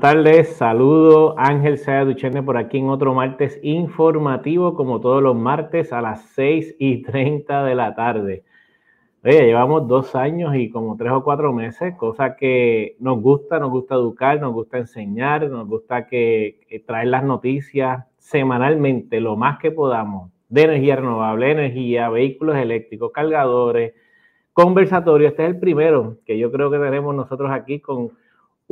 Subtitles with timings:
[0.00, 5.36] Buenas tardes, saludo Ángel Saya Duchenne por aquí en otro martes informativo, como todos los
[5.36, 8.42] martes a las 6 y 30 de la tarde.
[9.22, 13.68] Oye, llevamos dos años y como tres o cuatro meses, cosa que nos gusta, nos
[13.68, 19.70] gusta educar, nos gusta enseñar, nos gusta que, traer las noticias semanalmente, lo más que
[19.70, 23.92] podamos, de energía renovable, energía, vehículos eléctricos, cargadores,
[24.54, 25.32] conversatorios.
[25.32, 28.12] Este es el primero que yo creo que tenemos nosotros aquí con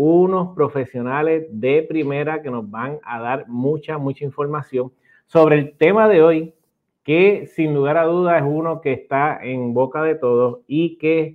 [0.01, 4.93] unos profesionales de primera que nos van a dar mucha, mucha información
[5.27, 6.55] sobre el tema de hoy,
[7.03, 11.35] que sin lugar a dudas es uno que está en boca de todos y que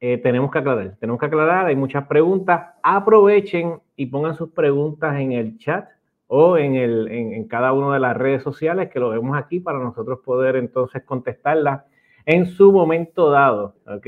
[0.00, 0.96] eh, tenemos que aclarar.
[0.98, 2.70] Tenemos que aclarar, hay muchas preguntas.
[2.82, 5.86] Aprovechen y pongan sus preguntas en el chat
[6.26, 9.78] o en, el, en, cada una de las redes sociales que lo vemos aquí para
[9.78, 11.82] nosotros poder entonces contestarlas
[12.24, 14.06] en su momento dado, ¿ok?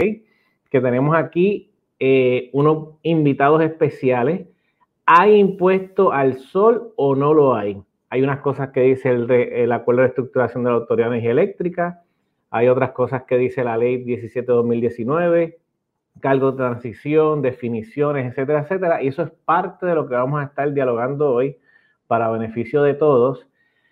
[0.71, 4.47] Que tenemos aquí eh, unos invitados especiales.
[5.07, 7.81] ¿Hay impuesto al sol o no lo hay?
[8.11, 12.03] Hay unas cosas que dice el, Acuerdo de Estructuración de la Autoridad de Energía Eléctrica,
[12.51, 15.57] hay otras cosas que dice la Ley 17-2019,
[16.21, 19.03] cargo de transición, definiciones, etcétera, etcétera.
[19.03, 21.59] Y eso es parte de lo que vamos a estar dialogando hoy
[22.07, 23.47] para beneficio de todos.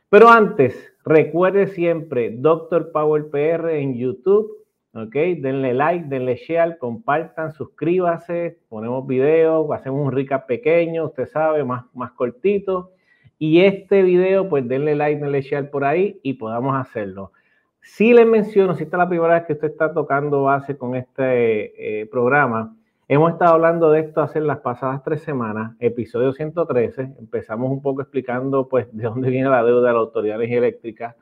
[0.09, 4.64] Pero antes, recuerde siempre Doctor Power PR en YouTube,
[4.95, 5.15] ¿ok?
[5.39, 11.85] Denle like, denle share, compartan, suscríbase, ponemos videos, hacemos un recap pequeño, usted sabe, más,
[11.95, 12.93] más cortito.
[13.39, 17.33] Y este video, pues denle like, denle share por ahí y podamos hacerlo.
[17.83, 20.95] Si les menciono, si esta es la primera vez que usted está tocando base con
[20.95, 22.75] este eh, programa,
[23.09, 27.17] hemos estado hablando de esto hace las pasadas tres semanas, episodio 113.
[27.19, 30.59] Empezamos un poco explicando, pues, de dónde viene la deuda de la Autoridad de Energía
[30.59, 31.17] Eléctrica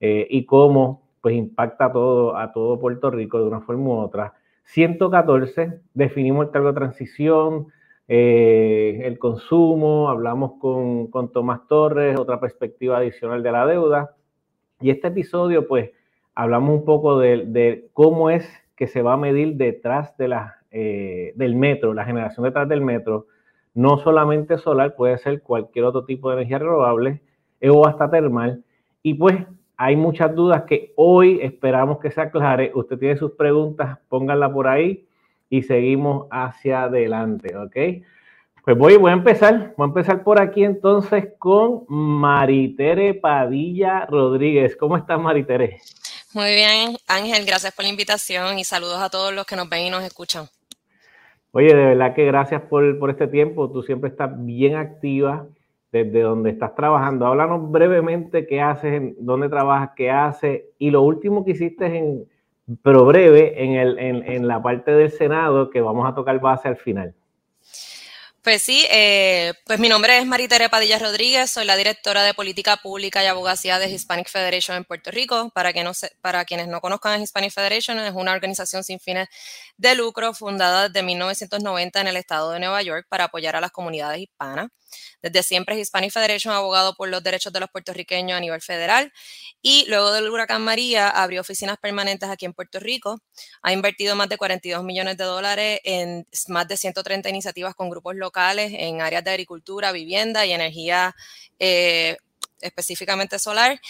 [0.00, 3.92] eh, y cómo pues impacta a todo, a todo Puerto Rico de una forma u
[3.92, 4.34] otra.
[4.64, 7.68] 114, definimos el cargo de transición,
[8.08, 14.14] eh, el consumo, hablamos con, con, Tomás Torres, otra perspectiva adicional de la deuda.
[14.82, 15.92] Y este episodio, pues,
[16.34, 18.46] hablamos un poco de, cómo es
[18.76, 22.82] que se va a medir detrás de la, eh, del metro, la generación detrás del
[22.82, 23.28] metro.
[23.72, 27.22] No solamente solar, puede ser cualquier otro tipo de energía renovable
[27.62, 28.62] o hasta termal.
[29.02, 29.36] Y pues
[29.76, 32.70] hay muchas dudas que hoy esperamos que se aclare.
[32.74, 35.06] Usted tiene sus preguntas, pónganla por ahí
[35.50, 38.04] y seguimos hacia adelante, ¿ok?
[38.64, 44.74] Pues voy, voy a empezar, voy a empezar por aquí entonces con Maritere Padilla Rodríguez.
[44.76, 45.80] ¿Cómo estás, Maritere?
[46.32, 49.86] Muy bien, Ángel, gracias por la invitación y saludos a todos los que nos ven
[49.86, 50.46] y nos escuchan.
[51.52, 53.70] Oye, de verdad que gracias por, por este tiempo.
[53.70, 55.46] Tú siempre estás bien activa
[55.94, 57.24] desde donde estás trabajando.
[57.24, 62.26] Háblanos brevemente qué haces, dónde trabajas, qué haces y lo último que hiciste en,
[62.82, 66.66] pero breve, en, el, en, en la parte del Senado que vamos a tocar base
[66.66, 67.14] al final.
[68.44, 72.76] Pues sí, eh, pues mi nombre es Maritere Padilla Rodríguez, soy la directora de Política
[72.76, 75.50] Pública y Abogacía de Hispanic Federation en Puerto Rico.
[75.54, 79.28] Para, que no para quienes no conozcan, Hispanic Federation es una organización sin fines
[79.78, 83.70] de lucro fundada desde 1990 en el estado de Nueva York para apoyar a las
[83.70, 84.68] comunidades hispanas.
[85.22, 89.12] Desde siempre Hispanic Federation abogado por los derechos de los puertorriqueños a nivel federal
[89.62, 93.20] y luego del huracán María abrió oficinas permanentes aquí en Puerto Rico.
[93.62, 98.16] Ha invertido más de 42 millones de dólares en más de 130 iniciativas con grupos
[98.16, 101.14] locales en áreas de agricultura, vivienda y energía
[101.58, 102.16] eh,
[102.60, 103.80] específicamente solar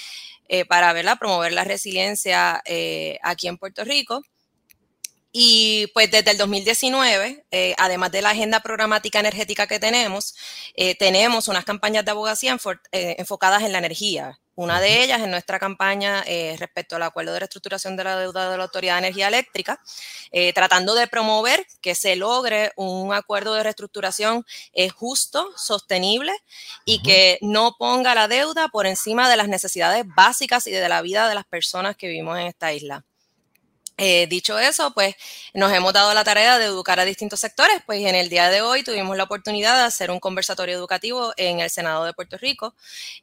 [0.48, 4.22] eh, para promover la resiliencia eh, aquí en Puerto Rico.
[5.37, 10.37] Y pues desde el 2019, eh, además de la agenda programática energética que tenemos,
[10.77, 12.56] eh, tenemos unas campañas de abogacía
[12.93, 14.39] eh, enfocadas en la energía.
[14.55, 16.23] Una de ellas es nuestra campaña
[16.56, 19.81] respecto al acuerdo de reestructuración de la deuda de la Autoridad de Energía Eléctrica,
[20.55, 24.47] tratando de promover que se logre un acuerdo de reestructuración
[24.94, 26.33] justo, sostenible
[26.84, 31.03] y que no ponga la deuda por encima de las necesidades básicas y de la
[31.03, 33.05] vida de las personas que vivimos en esta isla.
[33.97, 35.15] Eh, dicho eso, pues
[35.55, 38.60] nos hemos dado la tarea de educar a distintos sectores, pues en el día de
[38.60, 42.75] hoy tuvimos la oportunidad de hacer un conversatorio educativo en el Senado de Puerto Rico,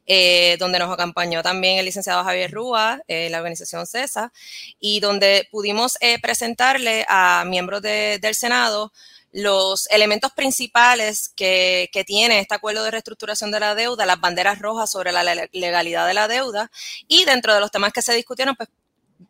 [0.06, 4.32] eh, donde nos acompañó también el licenciado Javier Rúa, eh, la organización CESA,
[4.80, 8.92] y donde pudimos presentarle a miembros del Senado
[9.32, 14.58] los elementos principales que, que, tiene este acuerdo de reestructuración de la deuda, las banderas
[14.58, 15.22] rojas sobre la
[15.52, 16.70] legalidad de la deuda
[17.08, 18.68] y dentro de los temas que se discutieron, pues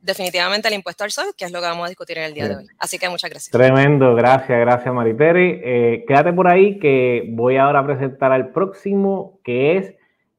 [0.00, 2.49] definitivamente el impuesto al sol, que es lo que vamos a discutir en el día
[2.49, 2.67] de hoy.
[2.79, 3.50] Así que muchas gracias.
[3.50, 5.61] Tremendo, gracias, gracias Mariteri.
[5.62, 9.94] Eh, quédate por ahí que voy ahora a presentar al próximo, que es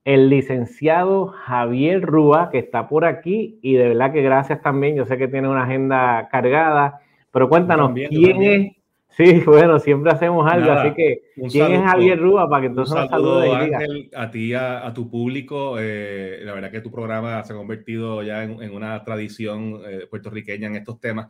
[0.06, 4.96] el licenciado Javier Rúa, que está por aquí y de verdad que gracias también.
[4.96, 7.00] Yo sé que tiene una agenda cargada,
[7.32, 8.83] pero cuéntanos, ¿quién es?
[9.16, 13.10] Sí, bueno, siempre hacemos algo, así que ¿quién es Javier Rúa para que entonces un
[13.10, 15.78] saludo, Ángel, a ti, a, a tu público.
[15.80, 20.08] Eh, la verdad que tu programa se ha convertido ya en, en una tradición eh,
[20.10, 21.28] puertorriqueña en estos temas.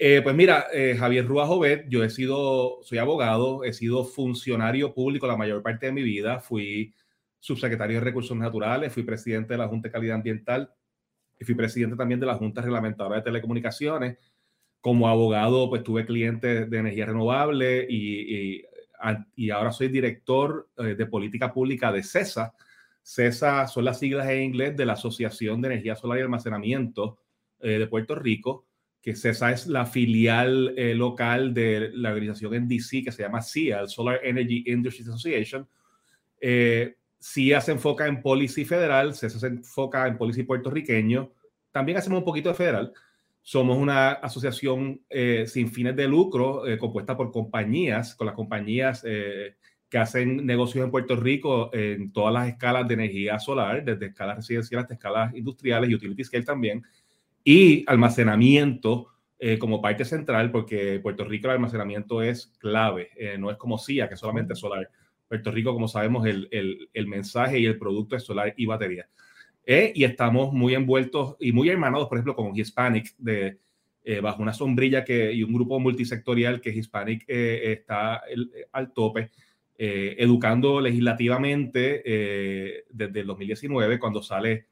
[0.00, 0.66] Eh, pues mira,
[0.96, 5.86] Javier Rúa Jovet, yo he sido, soy abogado, he sido funcionario público la mayor parte
[5.86, 6.94] de mi vida, fui
[7.40, 10.70] subsecretario de Recursos Naturales, fui presidente de la Junta de Calidad Ambiental
[11.40, 14.18] y fui presidente también de la Junta Reglamentadora de Telecomunicaciones
[14.80, 18.62] como abogado, pues tuve clientes de energía renovable y,
[19.36, 22.54] y, ahora soy director eh, de política pública de CESA.
[23.02, 27.18] CESA son las siglas en inglés de la Asociación de Energía Solar y Almacenamiento
[27.60, 28.66] eh, de Puerto Rico,
[29.00, 33.40] que CESA es la filial eh, local de la organización en DC que se llama
[33.40, 35.68] SIA, el Solar Energy Industries Association.
[37.20, 41.32] SIA se enfoca en policy federal, CESA se enfoca en policy puertorriqueño.
[41.72, 42.92] También hacemos un poquito de federal,
[43.48, 49.02] somos una asociación eh, sin fines de lucro eh, compuesta por compañías, con las compañías
[49.06, 49.54] eh,
[49.88, 54.36] que hacen negocios en Puerto Rico en todas las escalas de energía solar, desde escalas
[54.36, 56.82] residenciales hasta escalas industriales y utility scale también,
[57.42, 59.14] y almacenamiento
[59.58, 63.08] como parte central, porque Puerto Rico el almacenamiento es clave,
[63.38, 64.90] no es como CIA, que es solamente solar.
[65.26, 69.08] Puerto Rico, como sabemos, el, el, el mensaje y el producto es solar y batería.
[69.70, 73.58] Eh, y estamos muy envueltos y muy hermanados, por ejemplo, con Hispanic, de,
[74.02, 78.22] eh, bajo una sombrilla que, y un grupo multisectorial que Hispanic eh, está
[78.72, 79.30] al tope,
[79.76, 82.02] educando legislativamente
[82.90, 84.66] desde el 2019, cuando sale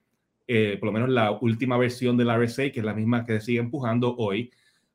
[0.47, 3.61] por lo menos la última versión del RSA, que es la misma que se sigue
[3.61, 4.51] empujando hoy,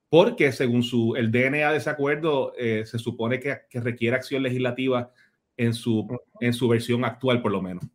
[0.10, 5.12] porque según su, el DNA de ese acuerdo, se supone que, que requiere acción legislativa
[5.56, 6.08] en su,
[6.42, 7.86] en su versión actual, por lo menos.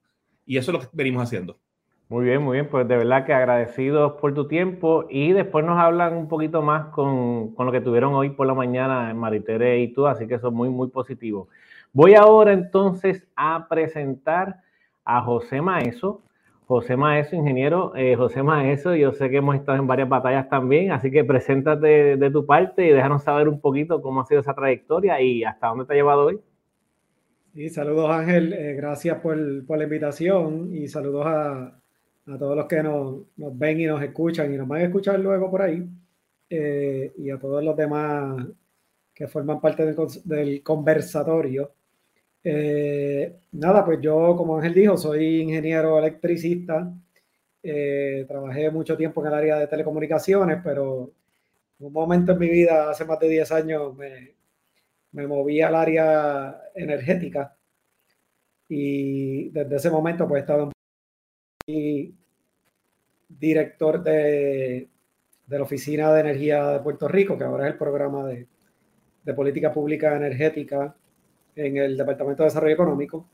[0.46, 1.60] Y eso es lo que venimos haciendo.
[2.08, 2.68] Muy bien, muy bien.
[2.68, 6.86] Pues de verdad que agradecidos por tu tiempo y después nos hablan un poquito más
[6.88, 10.54] con, lo que tuvieron hoy por la mañana Maritere y tú, así que eso es
[10.54, 11.48] muy, muy positivo.
[11.92, 14.60] Voy ahora entonces a presentar
[15.04, 16.22] a José Maeso.
[16.68, 17.92] José Maeso, ingeniero.
[17.96, 22.16] Eh, José Maeso, yo sé que hemos estado en varias batallas también, así que preséntate
[22.16, 25.68] de, tu parte y déjanos saber un poquito cómo ha sido esa trayectoria y hasta
[25.68, 26.40] dónde te ha llevado hoy.
[27.54, 29.36] Sí, saludos Ángel, eh, gracias por,
[29.66, 31.80] por la invitación y saludos a,
[32.26, 35.18] a todos los que nos, nos, ven y nos escuchan y nos van a escuchar
[35.20, 35.86] luego por ahí,
[36.50, 38.46] eh, y a todos los demás
[39.14, 41.72] que forman parte del, del conversatorio.
[42.44, 46.92] Eh, nada, pues yo, como Ángel dijo, soy ingeniero electricista.
[47.62, 51.10] Eh, trabajé mucho tiempo en el área de telecomunicaciones, pero
[51.80, 54.34] en un momento en mi vida, hace más de 10 años, me,
[55.12, 57.56] me moví al área energética.
[58.68, 60.75] Y desde ese momento, pues he estado en
[63.28, 64.88] director de,
[65.46, 68.46] de, la Oficina de Energía de Puerto Rico, que ahora es el programa de,
[69.24, 70.94] de política pública energética
[71.56, 73.26] en el Departamento de Desarrollo Económico.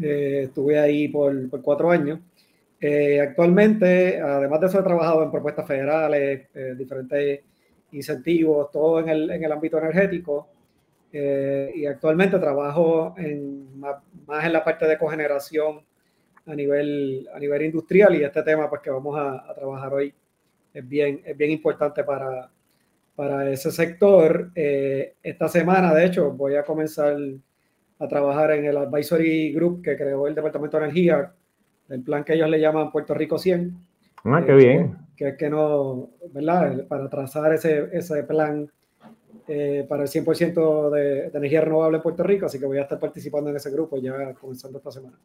[0.00, 2.20] Eh, estuve ahí por, por cuatro años.
[2.80, 7.40] Eh, actualmente, además de eso, he trabajado en propuestas federales, eh, diferentes
[7.92, 10.48] incentivos, todo en el, en el ámbito energético.
[11.12, 13.14] y actualmente trabajo
[14.26, 15.82] más, en la parte de cogeneración
[16.46, 20.12] a nivel, a nivel industrial y este tema pues que vamos a, trabajar hoy
[20.74, 22.50] es bien, es bien importante para,
[23.14, 24.50] para ese sector.
[24.54, 27.16] Eh, esta semana, de hecho, voy a comenzar
[27.98, 31.32] a trabajar en el Advisory Group que creó el Departamento de Energía,
[31.88, 33.76] el plan que ellos le llaman Puerto Rico 100.
[34.24, 34.96] Ah, qué bien.
[35.16, 36.86] Que es que, no, ¿verdad?
[36.88, 38.70] Para trazar ese, ese plan
[39.46, 42.82] eh, para el 100% de, de energía renovable en Puerto Rico, así que voy a
[42.82, 45.18] estar participando en ese grupo ya comenzando esta semana.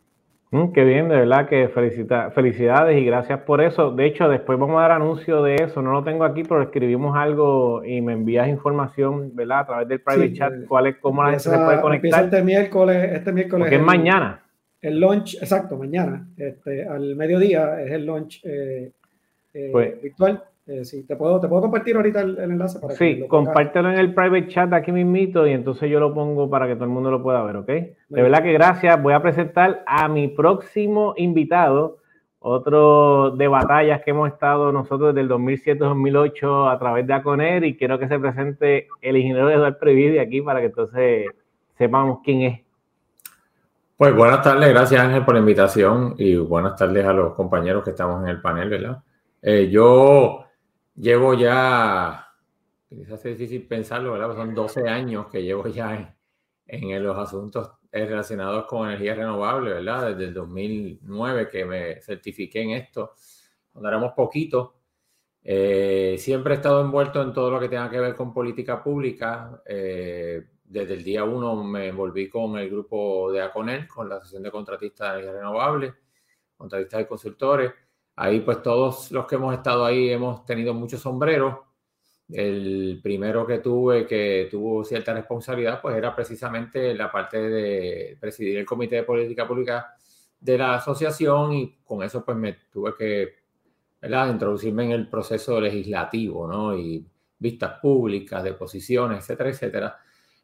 [0.49, 3.91] Mm, qué bien, de verdad que felicita, felicidades y gracias por eso.
[3.91, 5.81] De hecho, después vamos a dar anuncio de eso.
[5.81, 9.59] No lo tengo aquí, pero escribimos algo y me envías información, ¿verdad?
[9.59, 12.23] A través del private chat, eh, cuál es, cómo la gente se puede conectar.
[12.23, 13.65] Este miércoles, este miércoles.
[13.65, 14.41] Porque es mañana.
[14.81, 18.91] El launch, exacto, mañana, este, al mediodía es el launch eh,
[19.53, 20.43] eh, pues virtual.
[20.67, 24.13] Eh, sí, te puedo, te puedo compartir ahorita el, enlace para sí, compártelo en el
[24.13, 27.23] private chat aquí mismito y entonces yo lo pongo para que todo el mundo lo
[27.23, 27.67] pueda ver, ¿ok?
[27.67, 29.01] De verdad que gracias.
[29.01, 31.99] Voy a presentar a mi próximo invitado,
[32.39, 37.77] otro de batallas que hemos estado nosotros desde el 2007-2008 a través de ACONER y
[37.77, 41.27] quiero que se presente el ingeniero Eduardo Previdi aquí para que entonces
[41.77, 42.59] sepamos quién es.
[43.95, 47.91] Pues buenas tardes, gracias Ángel por la invitación y buenas tardes a los compañeros que
[47.91, 48.97] estamos en el panel, ¿verdad?
[49.41, 50.46] Eh, yo
[50.97, 52.27] llevo ya,
[52.89, 54.35] quizás es difícil pensarlo, ¿verdad?
[54.35, 56.15] Son 12 años que llevo ya
[56.65, 60.09] en, los asuntos relacionados con energía renovable, ¿verdad?
[60.09, 63.13] Desde el 2009 que me certifiqué en esto,
[63.71, 64.13] cuando éramos.
[65.49, 69.61] Eh, siempre he estado envuelto en todo lo que tenga que ver con política pública.
[69.65, 74.43] Eh, desde el día uno me envolví con el grupo de ACONEL, con la Asociación
[74.43, 75.93] de Contratistas de Energía Renovable,
[76.57, 77.71] contratistas y consultores.
[78.17, 81.55] Ahí pues todos los que hemos estado ahí hemos tenido muchos sombreros.
[82.29, 88.57] El primero que tuve, que tuvo cierta responsabilidad, pues era precisamente la parte de presidir
[88.57, 89.95] el Comité de Política Pública
[90.39, 93.35] de la asociación y con eso pues me tuve que
[94.01, 94.31] ¿verdad?
[94.31, 96.75] introducirme en el proceso legislativo, ¿no?
[96.77, 97.05] Y
[97.37, 99.97] vistas públicas, deposiciones, etcétera, etcétera.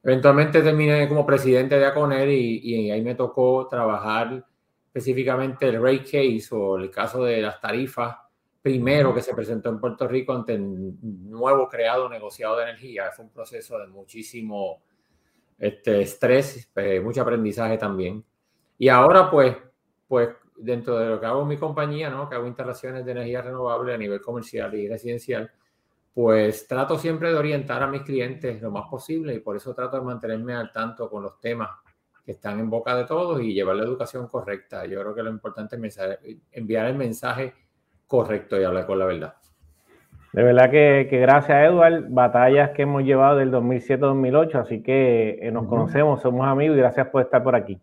[0.04, 4.46] Eventualmente terminé como presidente de ACONER y, y, ahí me tocó trabajar
[4.94, 8.16] específicamente el rate case o el caso de las tarifas
[8.62, 13.12] primero que se presentó en Puerto Rico ante el nuevo creado negociado de energía.
[13.12, 14.84] Fue un proceso de muchísimo
[15.58, 18.24] este, estrés, eh, mucho aprendizaje también.
[18.78, 19.58] Y ahora pues,
[20.08, 22.30] pues dentro de lo que hago en mi compañía, ¿no?
[22.30, 25.52] que hago instalaciones de energía renovable a nivel comercial y residencial,
[26.14, 29.98] pues trato siempre de orientar a mis clientes lo más posible y por eso trato
[29.98, 31.83] de mantenerme al tanto con los temas
[32.26, 34.86] que están en boca de todos y llevar la educación correcta.
[34.86, 36.00] Yo creo que lo importante es
[36.52, 37.54] enviar el mensaje
[38.08, 39.34] correcto y hablar con la verdad.
[40.34, 42.06] De verdad que, gracias, Edward.
[42.10, 47.08] Batallas que hemos llevado del 2007-2008, así que eh, nos conocemos, somos amigos y gracias
[47.10, 47.80] por estar por aquí.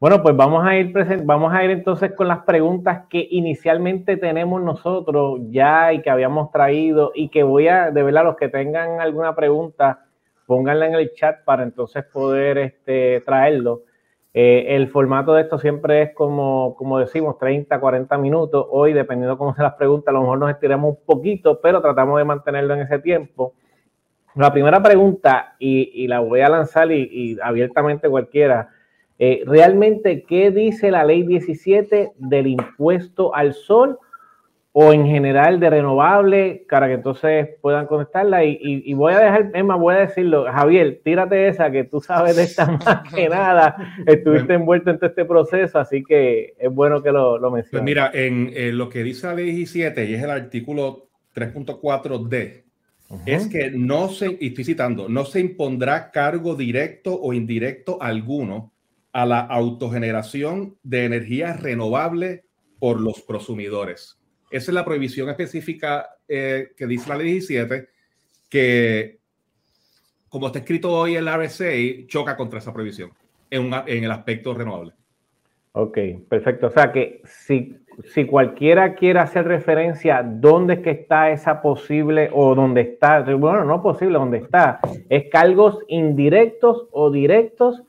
[0.00, 0.92] Bueno, pues vamos a ir
[1.24, 6.50] vamos a ir entonces con las preguntas que inicialmente tenemos nosotros ya y que habíamos
[6.50, 10.06] traído y que voy a, de verdad, los que tengan alguna pregunta,
[10.46, 13.82] pónganla en el chat para entonces poder este, traerlo.
[14.34, 18.66] Eh, el formato de esto siempre es como, decimos, 30, 40 minutos.
[18.70, 22.18] Hoy, dependiendo cómo se las preguntas, a lo mejor nos estiramos un poquito, pero tratamos
[22.18, 23.54] de mantenerlo en ese tiempo.
[24.34, 28.70] La primera pregunta, y, la voy a lanzar y abiertamente cualquiera,
[29.24, 34.00] eh, realmente, ¿qué dice la ley 17 del impuesto al sol
[34.74, 38.44] o en general de renovable para que entonces puedan contestarla?
[38.44, 42.44] Y, voy a dejar, Emma, voy a decirlo, Javier, tírate esa que tú sabes de
[42.44, 43.76] esta más que nada,
[44.06, 47.70] estuviste envuelto en todo este proceso, así que es bueno que lo, lo menciones.
[47.70, 52.62] Pues mira, en, lo que dice la ley 17 y es el artículo 3.4D,
[53.26, 58.72] es que no se, y estoy citando, no se impondrá cargo directo o indirecto alguno
[59.12, 62.44] a la autogeneración de energía renovable
[62.78, 64.21] por los prosumidores.
[64.52, 67.88] Esa es la prohibición específica eh, que dice la ley 17,
[68.50, 69.18] que
[70.28, 71.72] como está escrito hoy en la RSA,
[72.06, 73.10] choca contra esa prohibición
[73.50, 73.72] en,
[74.04, 74.92] el aspecto renovable.
[75.72, 76.66] Ok, perfecto.
[76.66, 77.78] O sea que si,
[78.14, 83.82] si cualquiera quiere hacer referencia a dónde está esa posible o dónde está, bueno, no
[83.82, 87.82] posible, dónde está, es cargos indirectos o directos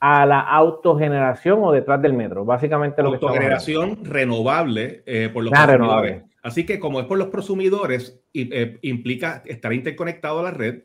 [0.00, 2.44] a la autogeneración o detrás del metro.
[2.44, 6.22] Básicamente lo que Autogeneración renovable eh, por los ah, prosumidores.
[6.42, 10.82] Así que como es por los prosumidores, eh, implica estar interconectado a la red,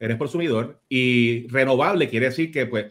[0.00, 2.86] eres prosumidor, y renovable quiere decir que, pues,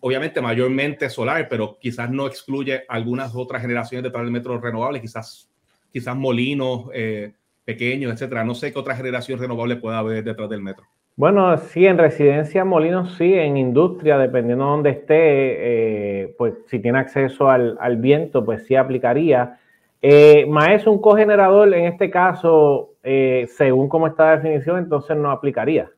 [0.00, 5.50] obviamente mayormente solar, pero quizás no excluye algunas otras generaciones detrás del metro renovable, quizás,
[5.92, 7.32] quizás molinos eh,
[7.64, 8.44] pequeños, etcétera.
[8.44, 10.86] No sé qué otra generación renovable pueda haber detrás del metro.
[11.18, 16.78] Bueno, sí, en residencia Molinos sí, en industria, dependiendo de dónde esté, eh, pues si
[16.78, 19.58] tiene acceso al, viento, pues sí aplicaría.
[20.00, 25.32] Eh, más un cogenerador, en este caso, eh, según cómo está la definición, entonces no
[25.32, 25.90] aplicaría.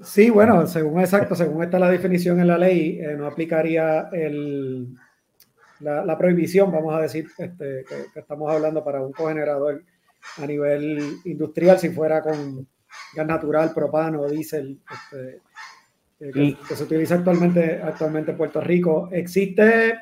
[0.00, 4.86] Sí, bueno, según exacto, según está la definición en la ley, no aplicaría el,
[5.80, 9.82] la, prohibición, vamos a decir, este, que estamos hablando para un cogenerador
[10.40, 12.68] a nivel industrial, si fuera con
[13.14, 15.40] gas natural, propano, diésel, este,
[16.20, 19.08] eh, que, se utiliza actualmente, actualmente en Puerto Rico.
[19.12, 19.94] Existe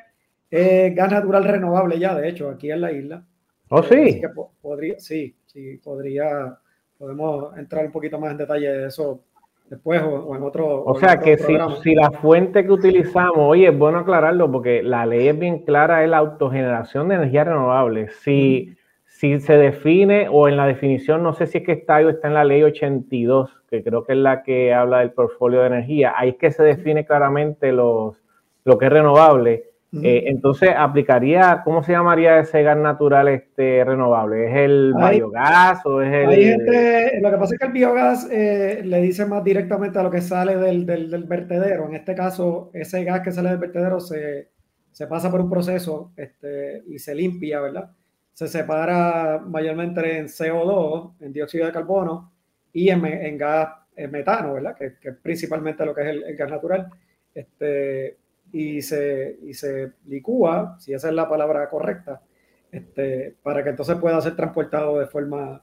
[0.51, 3.25] eh, gas natural renovable ya, de hecho, aquí en la isla.
[3.71, 4.23] ¿Oh, sí?
[4.61, 6.59] podría, sí, sí, podría,
[6.97, 9.25] podemos entrar un poquito más en detalle de eso
[9.69, 10.85] después o, en otro.
[10.85, 15.05] O sea que si, si, la fuente que utilizamos, oye, es bueno aclararlo porque la
[15.07, 18.09] ley es bien clara, es la autogeneración de energía renovable.
[18.09, 18.75] Si,
[19.19, 22.29] si se define o en la definición, no sé si es que está o está
[22.29, 26.15] en la ley 82, que creo que es la que habla del portfolio de energía,
[26.17, 28.17] ahí es que se define claramente los,
[28.65, 29.65] lo que es renovable.
[30.05, 34.51] Eh, entonces, aplicaría, ¿cómo se llamaría ese gas natural este renovable?
[34.51, 37.21] ¿Es el biogás o es el...?
[37.21, 40.21] lo que pasa es que el biogás eh, le dice más directamente a lo que
[40.21, 41.89] sale del, del, vertedero.
[41.89, 44.51] En este caso, ese gas que sale del vertedero se,
[44.93, 47.91] se pasa por un proceso este, y se limpia, ¿verdad?
[48.39, 52.33] Se separa mayormente en CO2, en dióxido de carbono
[52.73, 54.77] y en, gas metano, ¿verdad?
[54.77, 56.89] Que, es principalmente lo que es el, gas natural.
[57.35, 58.17] Este,
[58.53, 62.23] y, se, y se licúa, si esa es la palabra correcta,
[62.71, 65.61] este, para que entonces pueda ser transportado de forma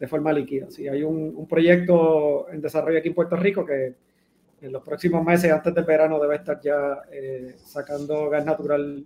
[0.00, 0.70] de forma líquida.
[0.70, 3.96] Si hay un, proyecto en desarrollo aquí en Puerto Rico que
[4.62, 9.04] en los próximos meses, antes del verano, debe estar ya eh, sacando gas natural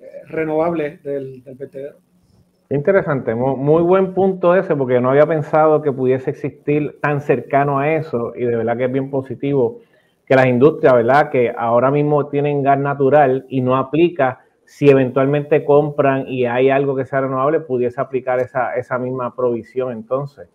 [0.00, 1.58] eh, renovable del, del.
[2.72, 7.94] Interesante, muy, buen punto ese, porque no había pensado que pudiese existir tan cercano a
[7.94, 9.80] eso y de verdad que es bien positivo
[10.24, 11.30] que las industrias, ¿verdad?
[11.30, 16.94] Que ahora mismo tienen gas natural y no aplica, si eventualmente compran y hay algo
[16.94, 20.46] que sea renovable, pudiese aplicar esa, esa misma provisión entonces.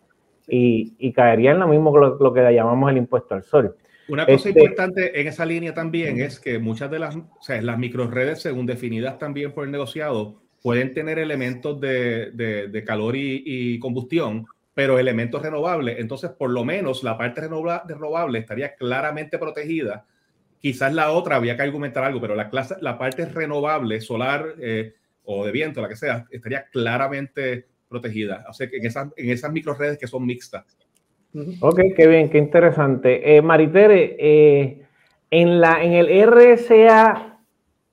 [0.47, 3.75] Y, caería en lo mismo lo, lo, que llamamos el impuesto al sol.
[4.07, 7.61] Una cosa este importante en esa línea también es que muchas de las, o sea,
[7.61, 14.47] las microredes, según definidas también por el negociado, pueden tener elementos de, calor y, combustión,
[14.73, 15.99] pero elementos renovables.
[15.99, 20.07] Entonces, por lo menos la parte renovable estaría claramente protegida.
[20.59, 24.95] Quizás la otra había que argumentar algo, pero la, clase, la parte renovable, solar eh,
[25.23, 28.43] o de viento, la que sea, estaría claramente protegida.
[28.49, 30.65] O sea, que en esas, en esas microredes que son mixtas.
[31.59, 33.37] Ok, qué bien, qué interesante.
[33.37, 34.81] Eh, Maritere, eh,
[35.29, 37.34] en, la, en el RSA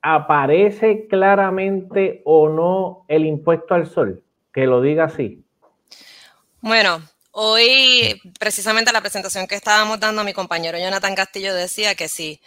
[0.02, 4.22] ¿aparece claramente o no el impuesto al sol?
[4.52, 5.42] Que lo diga así.
[6.60, 12.40] Bueno, hoy precisamente la presentación que estábamos dando, mi compañero Jonathan Castillo decía que si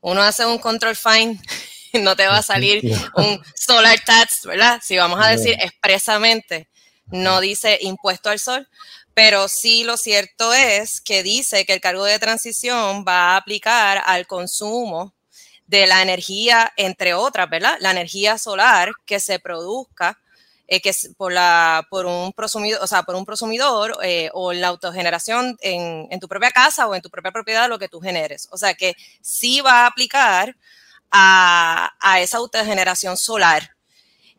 [0.00, 1.38] uno hace un control fine,
[2.00, 2.80] no te va a salir
[3.16, 4.80] un solar tax, ¿verdad?
[4.82, 6.68] Si vamos a decir expresamente,
[7.06, 8.68] no dice impuesto al sol,
[9.14, 14.02] pero sí lo cierto es que dice que el cargo de transición va a aplicar
[14.06, 15.12] al consumo
[15.70, 17.76] de la energía, entre otras, ¿verdad?
[17.78, 20.18] La energía solar que se produzca
[20.66, 24.66] eh, que por, la, por, un prosumidor, o sea, por un prosumidor eh, o la
[24.68, 28.48] autogeneración en, en, tu propia casa o en tu propia propiedad, lo que tú generes.
[28.50, 30.56] O sea que sí va a aplicar
[31.12, 33.76] a, a esa autogeneración solar.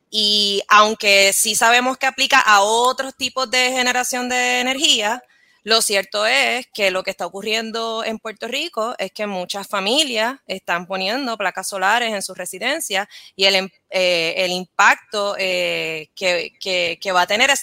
[0.10, 5.24] Y aunque sí sabemos que aplica a otros tipos de generación de energía,
[5.64, 10.40] lo cierto es que lo que está ocurriendo en Puerto Rico es que muchas familias
[10.48, 16.54] están poniendo placas solares en sus residencias y el, em, eh, el impacto eh, que,
[17.00, 17.62] que, va a tener es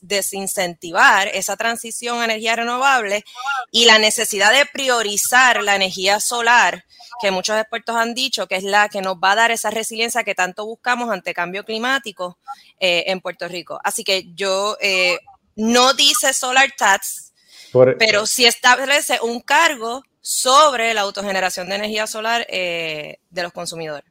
[0.00, 3.24] desincentivar esa transición a energía renovable
[3.70, 6.86] y la necesidad de priorizar la energía solar,
[7.20, 10.24] que muchos expertos han dicho que es la que nos va a dar esa resiliencia
[10.24, 12.38] que tanto buscamos ante cambio climático
[12.80, 13.78] eh, en Puerto Rico.
[13.84, 14.78] Así que yo
[15.56, 17.23] no dice solar tax,
[17.98, 24.08] pero sí establece un cargo sobre la autogeneración de energía solar eh, de los consumidores.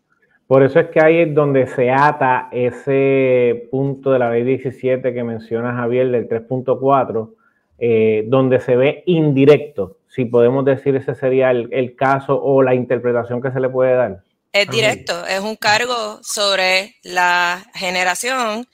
[0.48, 5.14] Por eso es que ahí es donde se ata ese punto de la ley 17
[5.14, 7.34] que menciona Javier del 3.4,
[7.80, 13.42] eh, donde se ve indirecto, si podemos decir ese sería el, caso o la interpretación
[13.42, 14.22] que se le puede dar.
[14.52, 18.68] Es directo, es un cargo sobre la generación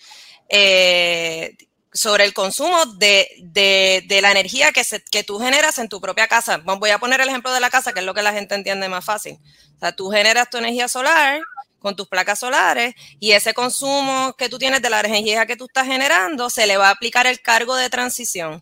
[0.50, 1.56] eh,
[1.92, 3.28] sobre el consumo de,
[4.22, 6.62] la energía que, que tú generas en tu propia casa.
[6.64, 8.90] Voy a poner el ejemplo de la casa, que es lo que la gente entiende
[8.90, 9.38] más fácil.
[9.76, 11.42] O sea, tú generas tu energía solar
[11.80, 15.66] con tus placas solares y ese consumo que tú tienes de la energía que tú
[15.66, 18.62] estás generando, se le va a aplicar el cargo de transición.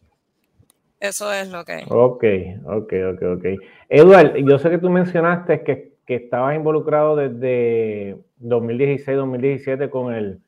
[0.99, 1.83] Eso es lo que...
[1.89, 2.23] Ok,
[2.65, 3.45] ok, ok, ok.
[3.89, 10.39] Eduard, yo sé que tú mencionaste que, que estabas involucrado desde 2016-2017 con el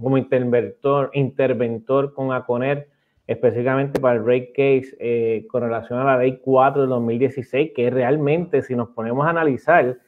[0.00, 2.88] como interventor, interventor con ACONER,
[3.26, 7.90] específicamente para el rate case eh, con relación a la ley 4 de 2016, que
[7.90, 9.98] realmente, si nos ponemos a analizar,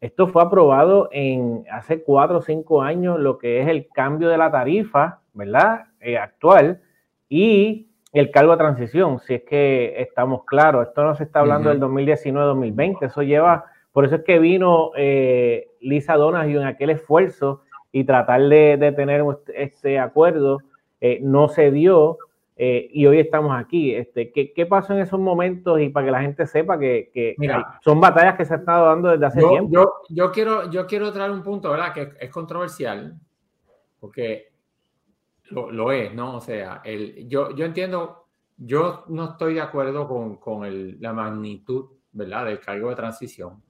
[0.00, 4.36] esto fue aprobado en hace cuatro o cinco años, lo que es el cambio de
[4.36, 5.86] la tarifa, ¿verdad?
[6.00, 6.82] Eh, actual
[7.28, 11.70] y el cargo de transición, si es que estamos claros, esto no se está hablando
[11.70, 17.62] del 2019-2020, eso lleva, por eso es que vino eh, Lisa Donahue en aquel esfuerzo
[17.96, 20.58] y tratar de, tener este acuerdo
[21.00, 22.18] eh, no se dio
[22.54, 23.94] eh, y hoy estamos aquí.
[23.94, 27.34] Este, ¿qué, ¿qué, pasó en esos momentos y para que la gente sepa que,
[27.82, 29.70] son batallas que se han estado dando desde hace tiempo?
[29.72, 31.94] Yo, yo, quiero, yo quiero traer un punto, ¿verdad?
[31.94, 33.18] Que es controversial,
[33.98, 34.52] porque
[35.48, 36.36] lo, es, ¿no?
[36.36, 38.26] O sea, el, yo, yo entiendo,
[38.58, 42.44] yo no estoy de acuerdo con, con el, la magnitud, ¿verdad?
[42.44, 43.62] Del cargo de transición.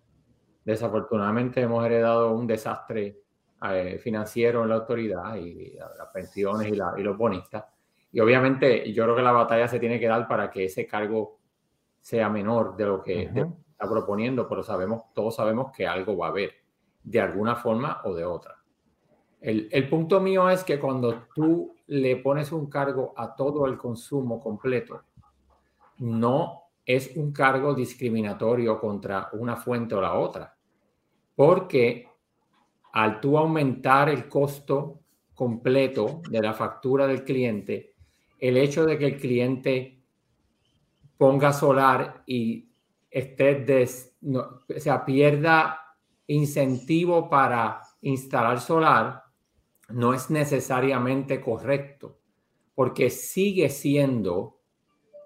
[0.64, 3.20] Desafortunadamente hemos heredado un desastre
[3.62, 7.64] eh, financiero en la autoridad y las pensiones y, los bonistas.
[8.12, 11.38] Y obviamente yo creo que la batalla se tiene que dar para que ese cargo
[12.00, 16.30] sea menor de lo que está proponiendo, pero sabemos, todos sabemos que algo va a
[16.30, 16.52] haber,
[17.02, 18.56] de alguna forma o de otra.
[19.40, 23.76] El, el punto mío es que cuando tú le pones un cargo a todo el
[23.78, 25.02] consumo completo,
[25.98, 30.56] no es un cargo discriminatorio contra una fuente o la otra,
[31.34, 32.08] porque
[32.96, 35.02] al tú aumentar el costo
[35.34, 37.92] completo de la factura del cliente,
[38.38, 40.00] el hecho de que el cliente
[41.18, 42.70] ponga solar y
[43.10, 45.78] esté des, o sea, pierda
[46.26, 49.24] incentivo para instalar solar,
[49.90, 52.18] no es necesariamente correcto,
[52.74, 54.62] porque sigue siendo,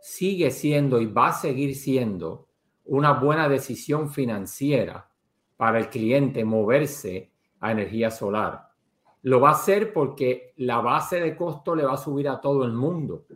[0.01, 2.49] sigue siendo y va a seguir siendo
[2.87, 5.09] una buena decisión financiera
[5.57, 7.30] para el cliente moverse
[7.61, 8.69] a energía solar.
[9.23, 12.65] Lo va a hacer porque la base de costo le va a subir a todo
[12.65, 13.27] el mundo.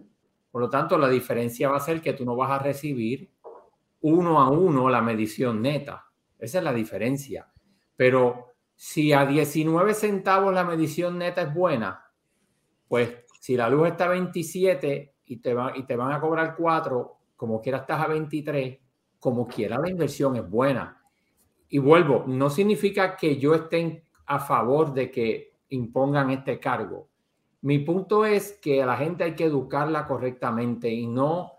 [0.51, 3.31] Por lo tanto, la diferencia va a ser que tú no vas a recibir
[4.01, 6.07] uno a uno la medición neta.
[6.39, 7.51] Esa es la diferencia.
[7.97, 12.05] Pero si a 19 centavos la medición neta es buena,
[12.89, 17.19] pues si la luz está a 27 y te, y te van a cobrar 4,
[17.37, 18.79] como quiera estás a 23,
[19.19, 21.03] como quiera la inversión es buena.
[21.69, 27.09] Y vuelvo, no significa que yo esté a favor de que impongan este cargo.
[27.63, 31.53] Mi punto es que a la gente hay que educarla correctamente y no,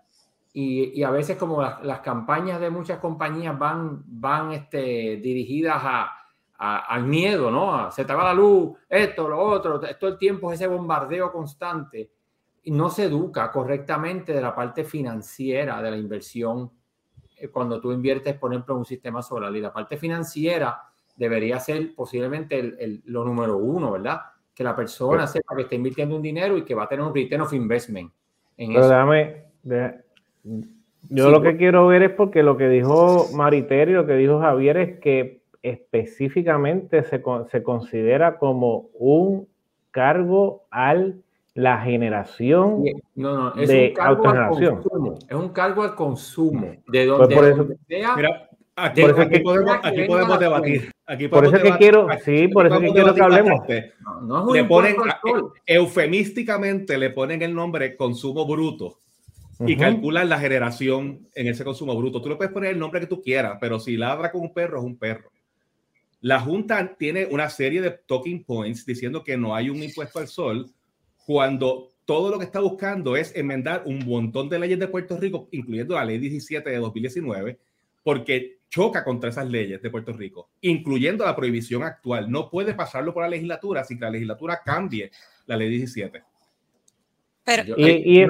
[0.53, 6.11] y, a veces como las, campañas de muchas compañías van, van este, dirigidas a,
[6.57, 7.91] al miedo, ¿no?
[7.91, 12.09] se te va la luz, esto, lo otro, todo el tiempo es ese bombardeo constante
[12.63, 16.71] y no se educa correctamente de la parte financiera de la inversión
[17.37, 19.55] eh, cuando tú inviertes, por ejemplo, en un sistema solar.
[19.55, 20.81] Y la parte financiera
[21.15, 24.21] debería ser posiblemente el, lo número uno, ¿verdad?
[24.53, 27.13] Que la persona sepa que está invirtiendo un dinero y que va a tener un
[27.13, 28.11] return of investment.
[28.57, 29.45] En Pero déjame,
[31.09, 31.57] yo lo que pues.
[31.57, 37.03] quiero ver es porque lo que dijo Mariteri, lo que dijo Javier es que específicamente
[37.03, 39.47] se, se considera como un
[39.91, 41.21] cargo al
[41.55, 42.83] la generación
[43.15, 47.25] no, no, es de un cargo al consumo, es un cargo al consumo de donde,
[47.27, 51.45] pues por eso, sea, mira, aquí, por eso aquí, podemos, aquí podemos debatir aquí por
[51.45, 53.61] eso que quiero sí por eso que quiero que hablemos.
[54.23, 54.95] no, le ponen
[55.65, 58.99] eufemísticamente le ponen el nombre consumo bruto
[59.65, 62.21] y calculan la generación en ese consumo bruto.
[62.21, 64.79] Tú le puedes poner el nombre que tú quieras pero si ladra con un perro
[64.79, 65.31] es un perro.
[66.21, 70.27] La Junta tiene una serie de talking points diciendo que no hay un impuesto al
[70.27, 70.69] sol
[71.25, 75.47] cuando todo lo que está buscando es enmendar un montón de leyes de Puerto Rico,
[75.51, 77.59] incluyendo la ley 17 de 2019,
[78.03, 82.29] porque choca contra esas leyes de Puerto Rico, incluyendo la prohibición actual.
[82.29, 85.11] No puede pasarlo por la legislatura sin que la legislatura cambie
[85.45, 86.23] la ley 17.
[87.43, 88.21] Pero, y,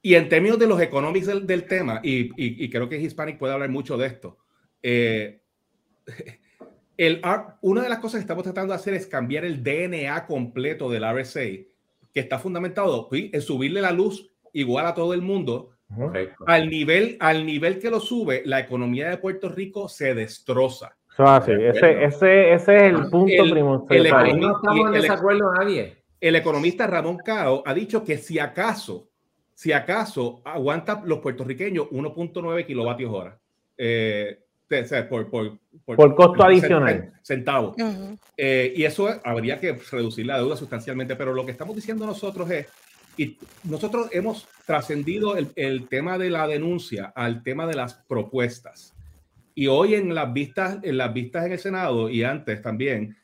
[0.00, 3.96] y, en términos de los económicos del, tema, y, creo que Hispanic puede hablar mucho
[3.96, 4.38] de esto,
[4.80, 5.42] eh,
[6.96, 7.20] el,
[7.62, 11.04] una de las cosas que estamos tratando de hacer es cambiar el DNA completo del
[11.04, 11.40] RSA,
[12.14, 15.71] que está fundamentado en subirle la luz igual a todo el mundo.
[16.46, 20.96] Al nivel, al nivel que lo sube, la economía de Puerto Rico se destroza.
[21.18, 24.28] ese, ese, ese, es el punto primordial.
[24.28, 25.96] El, no estamos en desacuerdo nadie.
[26.20, 29.08] El economista Ramón Cao ha dicho que si acaso,
[29.54, 33.38] si acaso aguanta los puertorriqueños 1.9 kilovatios hora.
[33.76, 34.38] Eh,
[35.08, 37.12] por, por, por, costo adicional.
[37.22, 37.76] Centavos.
[38.36, 42.50] Eh, y eso habría que reducir la deuda sustancialmente, pero lo que estamos diciendo nosotros
[42.50, 42.66] es,
[43.16, 48.94] y nosotros hemos trascendido el, tema de la denuncia al tema de las propuestas.
[49.54, 53.16] Y hoy en las vistas, en las vistas en el Senado y antes también,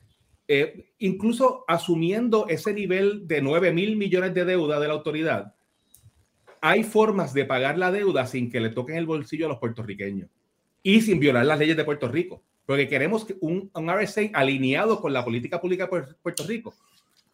[0.47, 5.55] eh, incluso asumiendo ese nivel de 9 mil millones de deuda de la autoridad,
[6.61, 10.29] hay formas de pagar la deuda sin que le toquen el bolsillo a los puertorriqueños
[10.83, 15.13] y sin violar las leyes de Puerto Rico, porque queremos un, un RSA alineado con
[15.13, 16.75] la política pública de Puerto Rico.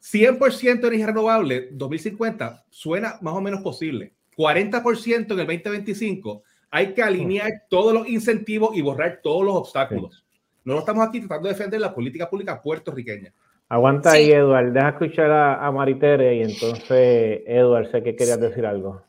[0.05, 4.13] 100% energía renovable 2050 suena más o menos posible.
[4.37, 10.25] 40% en el 2025 hay que alinear todos los incentivos y borrar todos los obstáculos.
[10.65, 13.33] No estamos aquí tratando de defender la política pública puertorriqueña.
[13.69, 14.73] Aguanta ahí, Eduard.
[14.73, 19.03] Deja escuchar a, a Maritere y entonces, Eduard, sé que querías decir algo.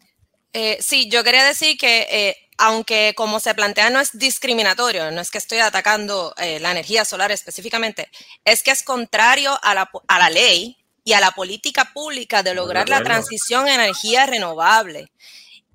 [0.54, 5.20] Eh, sí, yo quería decir que eh, aunque como se plantea no es discriminatorio, no
[5.20, 8.08] es que estoy atacando eh, la energía solar específicamente,
[8.46, 12.56] es que es contrario a la, a la ley y a la política pública de
[12.56, 15.12] lograr la transición a energía renovable.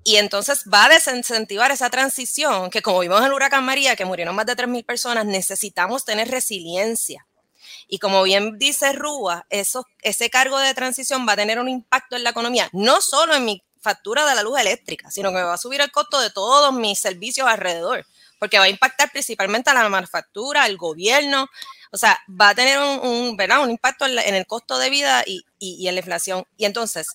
[0.03, 4.03] Y entonces va a desincentivar esa transición, que como vimos en el huracán María, que
[4.03, 7.25] murieron más de 3.000 personas, necesitamos tener resiliencia.
[7.87, 12.17] Y como bien dice Rúa, eso, ese cargo de transición va a tener un impacto
[12.17, 15.43] en la economía, no solo en mi factura de la luz eléctrica, sino que me
[15.43, 18.05] va a subir el costo de todos mis servicios alrededor,
[18.41, 21.47] porque va a impactar principalmente a la manufactura, al gobierno,
[21.91, 23.61] o sea, va a tener un, un, ¿verdad?
[23.61, 26.43] un impacto en, el costo de vida y, y, en la inflación.
[26.57, 27.05] Y entonces,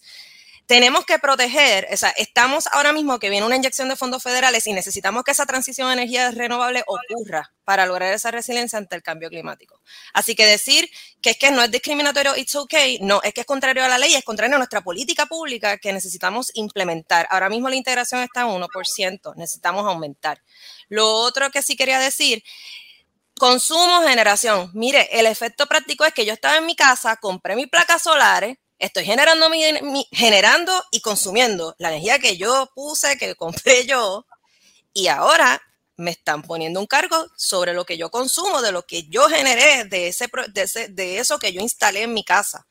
[0.67, 4.69] tenemos que proteger, o sea, estamos ahora mismo que viene una inyección de fondos federales
[4.69, 9.03] y necesitamos que esa transición a energía renovable ocurra para lograr esa resiliencia ante el
[9.03, 9.81] cambio climático.
[10.13, 10.89] Así que decir
[11.21, 13.99] que es que no es discriminatorio, it's okay, no, es que es contrario a la
[13.99, 17.27] ley, es contrario a nuestra política pública que necesitamos implementar.
[17.31, 20.41] Ahora mismo la integración está en 1%, necesitamos aumentar.
[20.89, 22.43] Lo otro que sí quería decir
[23.39, 24.71] Consumo, generación.
[24.73, 28.57] Mire, el efecto práctico es que yo estaba en mi casa, compré mis placas solares,
[28.79, 34.27] estoy generando, mi, generando y consumiendo la energía que yo puse, que compré yo,
[34.95, 35.61] y ahora
[35.99, 39.85] me están poniendo un cargo sobre lo que yo consumo, de lo que yo generé,
[39.85, 40.29] de, ese,
[40.89, 42.67] de, eso que yo instalé en mi casa.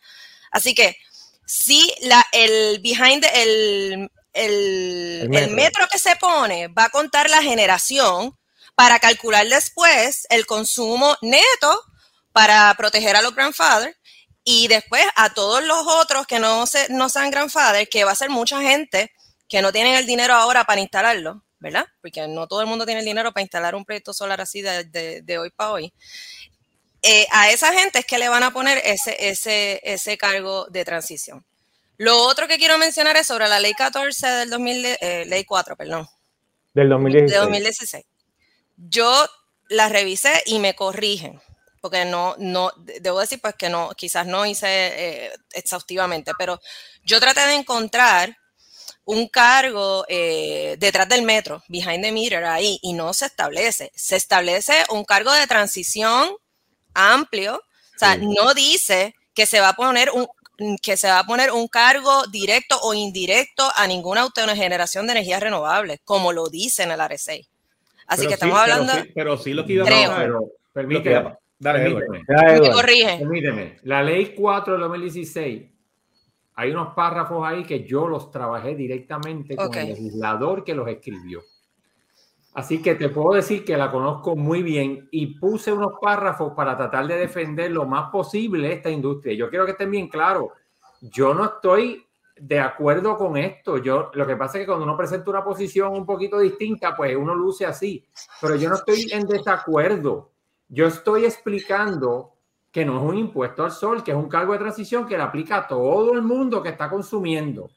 [0.52, 0.98] Así que
[1.46, 7.42] si la, el behind, el, el, el metro que se pone va a contar la
[7.42, 8.38] generación,
[8.76, 11.82] para calcular después el consumo neto
[12.34, 13.98] para proteger a los grandfathers
[14.44, 18.16] y después a todos los otros que no, se, no sean grandfathers, que va a
[18.16, 19.12] ser mucha gente
[19.48, 21.88] que no tienen el dinero ahora para instalarlo, ¿verdad?
[22.02, 25.38] Porque no todo el mundo tiene el dinero para instalar un proyecto solar así de,
[25.40, 25.94] hoy para hoy.
[27.02, 30.84] Eh, a esa gente es que le van a poner ese, ese, ese cargo de
[30.84, 31.46] transición.
[31.98, 35.76] Lo otro que quiero mencionar es sobre la ley 14 del 2000, eh, ley 4,
[35.76, 36.08] perdón.
[36.74, 37.32] Del 2016.
[37.32, 38.06] De 2016
[38.78, 39.28] yo
[39.70, 41.42] la revisé y me corrigen,
[41.82, 46.60] porque no, no, debo decir pues que no, quizás no hice eh, exhaustivamente, pero
[47.04, 48.36] yo traté de encontrar
[49.06, 53.92] un cargo eh, detrás del metro, behind the meter, ahí, y no se establece.
[53.96, 56.30] Se establece un cargo de transición
[56.94, 60.28] amplio, o sea, no dice que se va a poner un
[60.82, 65.42] que se va a poner un cargo directo o indirecto a ninguna autogeneración de energías
[65.42, 67.34] renovables, como lo dice en el RSA.
[68.08, 68.94] Así que estamos hablando.
[69.14, 71.38] Pero sí, lo que iba a pero permíteme.
[71.58, 73.18] Dale, permíteme.
[73.18, 73.78] Permíteme.
[73.84, 75.64] La ley 4 del 2016,
[76.56, 81.44] hay unos párrafos ahí que yo los trabajé directamente con el legislador que los escribió.
[82.56, 86.78] Así que te puedo decir que la conozco muy bien y puse unos párrafos para
[86.78, 89.36] tratar de defender lo más posible esta industria.
[89.36, 90.46] Yo quiero que estén bien claros.
[91.02, 93.78] Yo no estoy de acuerdo con esto.
[93.80, 97.14] Yo, lo que pasa es que cuando uno presenta una posición un poquito distinta, pues
[97.18, 98.06] uno luce así.
[98.40, 100.32] Pero yo no estoy en desacuerdo.
[100.70, 102.36] Yo estoy explicando
[102.72, 105.24] que no es un impuesto al sol, que es un cargo de transición que le
[105.24, 107.70] aplica a todo el mundo que está consumiendo.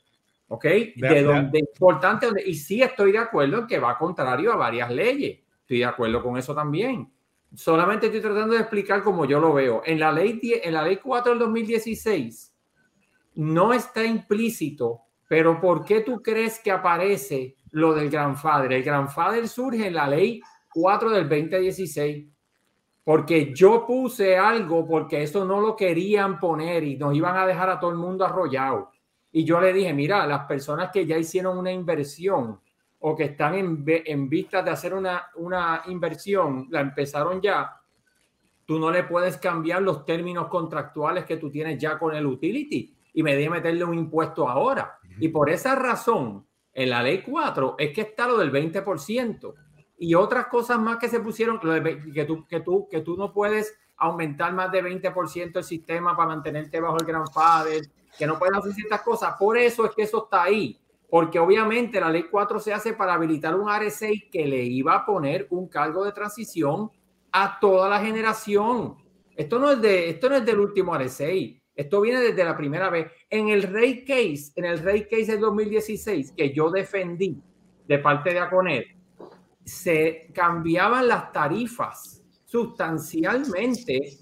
[0.48, 0.64] ¿Ok?
[0.96, 5.40] De, donde importante, y sí estoy de acuerdo en que va contrario a varias leyes.
[5.60, 7.12] Estoy de acuerdo con eso también.
[7.54, 9.82] Solamente estoy tratando de explicar cómo yo lo veo.
[9.84, 12.54] En la ley, en la ley 4 del 2016,
[13.34, 18.72] no está implícito, pero ¿por qué tú crees que aparece lo del grandfather?
[18.72, 20.40] El grandfather surge en la ley
[20.72, 22.26] 4 del 2016,
[23.04, 27.70] porque yo puse algo porque eso no lo querían poner y nos iban a dejar
[27.70, 28.90] a todo el mundo arrollado.
[29.38, 32.58] Y yo le dije, mira, las personas que ya hicieron una inversión
[32.98, 37.80] o que están en, en vistas de hacer una, una inversión, la empezaron ya,
[38.66, 42.92] tú no le puedes cambiar los términos contractuales que tú tienes ya con el utility.
[43.12, 44.98] Y me di meterle un impuesto ahora.
[45.20, 49.54] Y por esa razón, en la ley 4 es que está lo del 20%
[49.98, 53.72] y otras cosas más que se pusieron, que tú, que tú, que tú no puedes
[53.98, 58.72] aumentar más de 20% el sistema para mantenerte bajo el grandfather, que no puedes hacer
[58.72, 59.34] ciertas cosas.
[59.38, 60.78] Por eso es que eso está ahí.
[61.10, 65.06] Porque obviamente la ley 4 se hace para habilitar un RSI que le iba a
[65.06, 66.90] poner un cargo de transición
[67.32, 68.96] a toda la generación.
[69.34, 71.62] Esto no es, de, esto no es del último RSI.
[71.74, 73.10] Esto viene desde la primera vez.
[73.30, 77.40] En el Rey Case, en el Rey Case del 2016, que yo defendí
[77.86, 78.86] de parte de Aconet,
[79.64, 84.18] se cambiaban las tarifas sustancialmente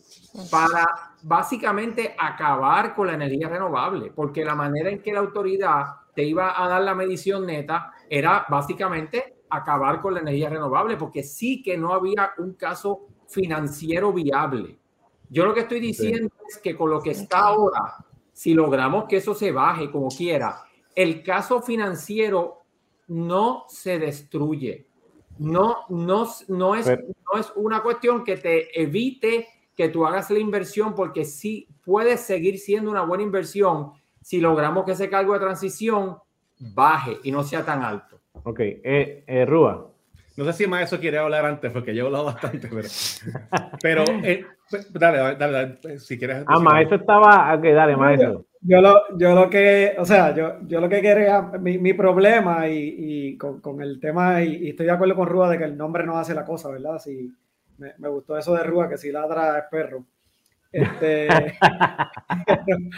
[0.50, 6.22] para básicamente acabar con la energía renovable, porque la manera en que la autoridad te
[6.22, 11.62] iba a dar la medición neta era básicamente acabar con la energía renovable, porque sí
[11.62, 14.78] que no había un caso financiero viable.
[15.28, 17.96] Yo lo que estoy diciendo es que con lo que está ahora,
[18.32, 20.62] si logramos que eso se baje como quiera,
[20.94, 22.62] el caso financiero
[23.08, 24.86] no se destruye.
[25.38, 30.38] No, no, no, es, no es una cuestión que te evite que tú hagas la
[30.38, 35.40] inversión, porque sí puede seguir siendo una buena inversión si logramos que ese cargo de
[35.40, 36.16] transición
[36.58, 38.20] baje y no sea tan alto.
[38.44, 39.90] Ok, eh, eh Rúa,
[40.36, 42.88] no sé si más eso quiere hablar antes, porque yo he hablado bastante, pero.
[43.82, 44.44] pero eh,
[44.90, 46.44] dale, dale, dale, si quieres.
[46.46, 47.54] Ah, maestro estaba.
[47.54, 48.44] Ok, dale, maestro.
[48.60, 52.68] Yo lo, yo lo que, o sea, yo, yo lo que quería, mi, mi problema
[52.68, 55.76] y, y con, con, el tema, y, estoy de acuerdo con Rúa de que el
[55.76, 56.98] nombre no hace la cosa, ¿verdad?
[56.98, 57.32] Si,
[57.78, 60.04] me, me gustó eso de Rúa, que si ladra es perro.
[60.72, 61.28] Este,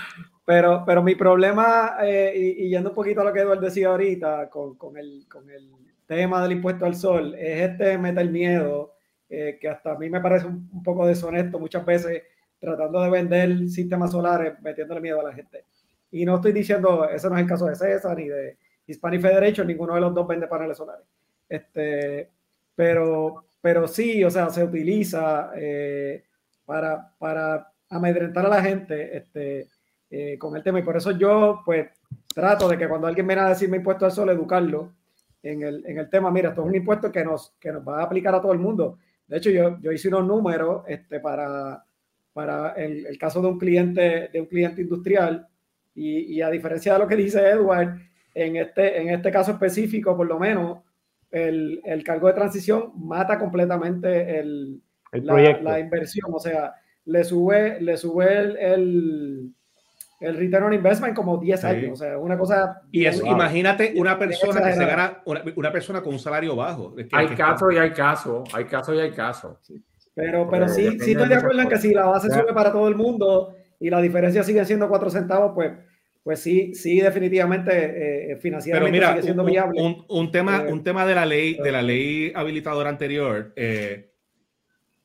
[0.45, 4.49] pero, pero mi problema, eh, y, yendo un poquito a lo que Eduardo decía ahorita,
[4.51, 5.71] con, con, el, con el
[6.07, 8.95] tema del impuesto al sol, es este meter miedo,
[9.29, 12.23] eh, que hasta a mí me parece un, un, poco deshonesto muchas veces,
[12.59, 15.65] tratando de vender sistemas solares, metiéndole miedo a la gente.
[16.11, 19.67] Y no estoy diciendo, ese no es el caso de César ni de Hispanic Federation,
[19.67, 21.05] ninguno de los dos vende paneles solares.
[21.49, 22.31] Este,
[22.75, 26.25] pero, pero sí, o sea, se utiliza eh,
[26.65, 29.69] para, para amedrentar a la gente este,
[30.09, 30.79] eh, con el tema.
[30.79, 31.87] Y por eso yo, pues,
[32.35, 34.95] trato de que cuando alguien viene a decirme impuesto al sol, educarlo
[35.43, 36.31] en el, en el tema.
[36.31, 38.59] Mira, esto es un impuesto que nos, que nos va a aplicar a todo el
[38.59, 39.01] mundo.
[39.27, 41.85] De hecho, yo, yo hice unos números este, para,
[42.33, 45.47] para el, el, caso de un cliente, de un cliente industrial.
[45.95, 48.01] Y, y, a diferencia de lo que dice Edward,
[48.33, 50.79] en este, en este caso específico, por lo menos,
[51.31, 54.81] el, el cargo de transición mata completamente el,
[55.13, 56.31] la, la, inversión.
[56.33, 59.55] O sea, le sube, le sube el, el,
[60.21, 61.93] el return on investment como 10 años.
[61.93, 62.83] O sea, una cosa.
[62.91, 66.95] Y es, imagínate una persona que se gana, una, una, persona con un salario bajo.
[66.95, 69.57] Que, hay casos y hay casos, hay casos y hay casos.
[70.15, 72.89] Pero, pero sí, sí estoy de acuerdo en que si la base sube para todo
[72.89, 75.73] el mundo y la diferencia sigue siendo 4 centavos, pues,
[76.29, 79.81] pues sí, sí, definitivamente eh, financieramente Pero mira, sigue siendo un, viable.
[79.81, 83.55] Un, un tema, eh, un tema de la ley, de la ley habilitadora anterior.
[83.57, 84.13] Eh,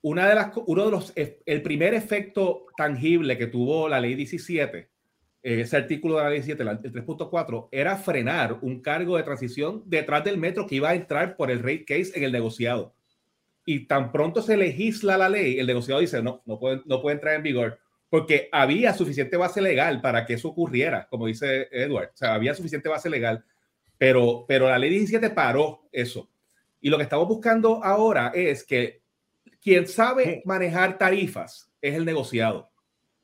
[0.02, 4.90] una de las, uno de los, el primer efecto tangible que tuvo la ley 17
[5.44, 10.26] ese artículo de la ley 7, el 3.4, era frenar un cargo de transición detrás
[10.26, 12.94] del metro que iba a entrar por el rate case en el negociado.
[13.66, 17.16] Y tan pronto se legisla la ley, el negociado dice, no, no puede, no puede
[17.16, 17.80] entrar en vigor,
[18.14, 22.12] porque había suficiente base legal para que eso ocurriera, como dice Edward.
[22.14, 23.44] O sea, había suficiente base legal,
[23.98, 26.30] pero, pero la ley 17 paró eso.
[26.80, 29.02] Y lo que estamos buscando ahora es que
[29.60, 32.70] quien sabe manejar tarifas es el negociado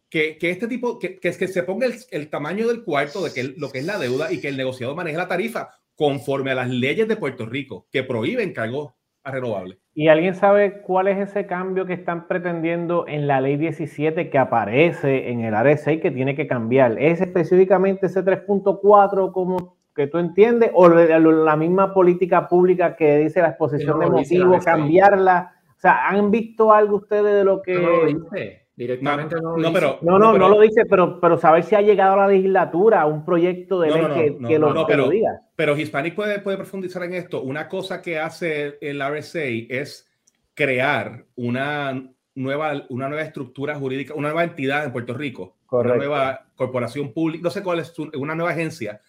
[0.10, 3.32] que, que, este tipo, que, que, que se ponga el, el, tamaño del cuarto de
[3.32, 6.56] que lo que es la deuda y que el negociado maneje la tarifa conforme a
[6.56, 9.78] las leyes de Puerto Rico que prohíben cargos a renovables.
[10.00, 14.38] ¿Y alguien sabe cuál es ese cambio que están pretendiendo en la ley 17 que
[14.38, 16.98] aparece en el RSA que tiene que cambiar?
[16.98, 23.42] ¿Es específicamente ese 3.4 como que tú entiendes o la misma política pública que dice
[23.42, 25.52] la exposición no, de motivos, cambiarla?
[25.76, 27.74] O sea, ¿han visto algo ustedes de lo que...
[27.74, 28.59] No lo dice.
[28.80, 31.82] Directamente no, no, no, pero, no, no, no, lo dice, pero, pero saber si ha
[31.82, 35.42] llegado a la legislatura un proyecto de ley que, que, lo, pero, lo, diga.
[35.54, 37.42] Pero Hispanic puede, puede profundizar en esto.
[37.42, 40.10] Una cosa que hace el RSA es
[40.54, 45.96] crear una nueva, una nueva estructura jurídica, una nueva entidad en Puerto Rico, Correcto.
[45.96, 49.02] una nueva corporación pública, no sé cuál es, una nueva agencia.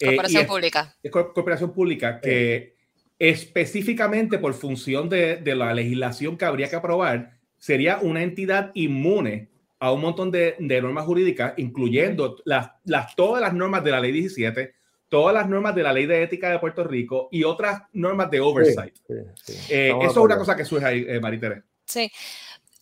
[0.00, 0.94] Corporación eh, pública.
[1.02, 2.76] Es, es corporación pública que
[3.18, 7.35] específicamente por función de, de la legislación que habría que aprobar,
[7.66, 9.48] sería una entidad inmune
[9.80, 13.98] a un montón de, de normas jurídicas, incluyendo las, las, todas las normas de la
[13.98, 14.72] ley 17,
[15.08, 18.38] todas las normas de la ley de ética de Puerto Rico y otras normas de
[18.38, 18.94] oversight.
[18.94, 19.74] Sí, sí, sí.
[19.74, 21.64] Eh, eso es una cosa que surge ahí, eh, Maritere.
[21.86, 22.12] Sí.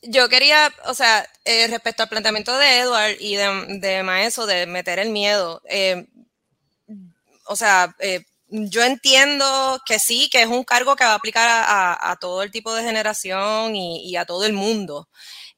[0.02, 4.66] Yo quería, o sea, eh, respecto al planteamiento de Edward y de, de Maeso de
[4.66, 6.04] meter el miedo, eh,
[7.46, 7.96] o sea,
[8.54, 12.52] yo entiendo que sí, que es un cargo que va a aplicar a, todo el
[12.52, 15.08] tipo de generación y, a todo el mundo.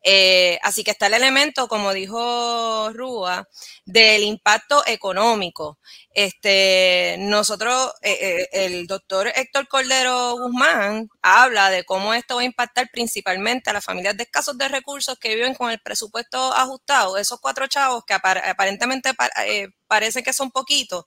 [0.03, 3.47] Eh, así que está el elemento, como dijo Rúa,
[3.85, 5.79] del impacto económico.
[6.11, 12.45] Este, nosotros, eh, eh, el doctor Héctor Cordero Guzmán habla de cómo esto va a
[12.45, 17.19] impactar principalmente a las familias de escasos de recursos que viven con el presupuesto ajustado,
[17.19, 19.11] esos cuatro chavos que aparentemente
[19.45, 21.05] eh, parecen que son poquitos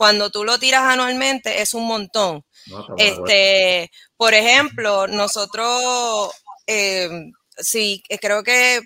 [0.00, 2.42] cuando tú lo tiras anualmente es un montón.
[2.68, 6.32] No, este, por ejemplo, nosotros,
[6.66, 7.10] eh,
[7.58, 8.80] sí, creo que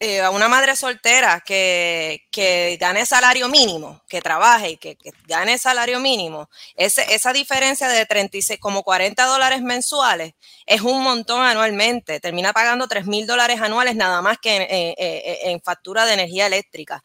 [0.00, 5.12] eh, a una madre soltera que, que, gane salario mínimo, que trabaje y que, que
[5.26, 10.32] gane salario mínimo, ese, esa diferencia de 36, como 40 dólares mensuales
[10.64, 12.18] es un montón anualmente.
[12.18, 14.94] Termina pagando 3 mil dólares anuales nada más que en, en,
[15.50, 17.02] en factura de energía eléctrica.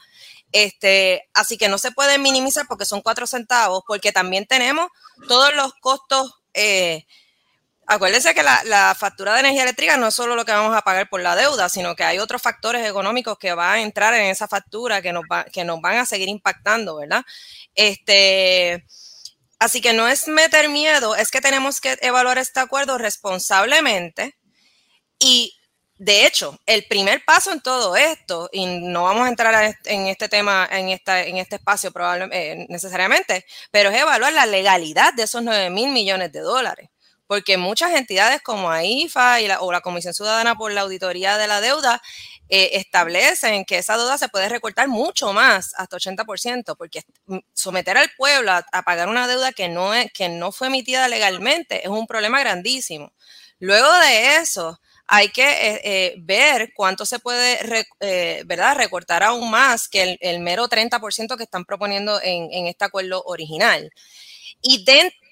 [0.52, 4.88] Este, así que no se puede minimizar porque son cuatro centavos, porque también tenemos
[5.28, 6.34] todos los costos.
[6.54, 7.06] Eh,
[7.88, 11.10] acuérdense que la, factura de energía eléctrica no es solo lo que vamos a pagar
[11.10, 14.48] por la deuda, sino que hay otros factores económicos que van a entrar en esa
[14.48, 17.24] factura que nos, que nos van a seguir impactando, ¿verdad?
[17.76, 18.86] Este,
[19.60, 24.36] así que no es meter miedo, es que tenemos que evaluar este acuerdo responsablemente
[25.20, 25.61] y
[26.04, 30.28] de hecho, el primer paso en todo esto, y no vamos a entrar en este
[30.30, 35.24] tema, en, esta, en este espacio probablemente, eh, necesariamente, pero es evaluar la legalidad de
[35.24, 36.90] esos 9 mil millones de dólares.
[37.28, 41.48] porque muchas entidades como AIFA y la, o la Comisión Ciudadana por la Auditoría de
[41.48, 42.02] la Deuda
[42.50, 47.04] eh, establecen que esa deuda se puede recortar mucho más, hasta 80%, porque
[47.54, 51.84] someter al pueblo a, pagar una deuda que no, es, que no fue emitida legalmente
[51.84, 53.14] es un problema grandísimo.
[53.60, 54.82] Luego de eso,
[55.14, 57.60] hay que eh, eh, ver cuánto se puede
[58.46, 58.78] ¿verdad?
[58.78, 63.92] recortar aún más que el, mero 30% que están proponiendo en, en, este acuerdo original.
[64.62, 64.86] Y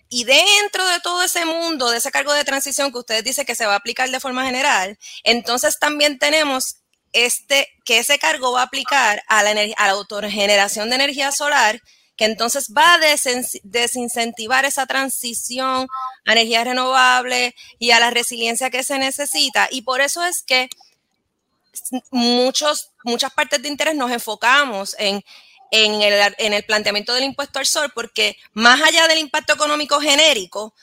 [0.09, 3.55] y dentro de todo ese mundo, de ese cargo de transición que ustedes dicen que
[3.55, 6.81] se va a aplicar de forma general, entonces también tenemos
[7.13, 11.79] este, que ese cargo va a aplicar a la, a la autogeneración de energía solar,
[12.19, 12.99] que entonces va a
[13.63, 15.87] desincentivar esa transición
[16.25, 19.69] a energía renovable y a la resiliencia que se necesita.
[19.71, 20.67] Y por eso es que
[22.11, 25.23] muchos, muchas partes de interés nos enfocamos en
[25.71, 29.99] en el, en el planteamiento del impuesto al sol, porque más allá del impacto económico
[29.99, 30.73] genérico,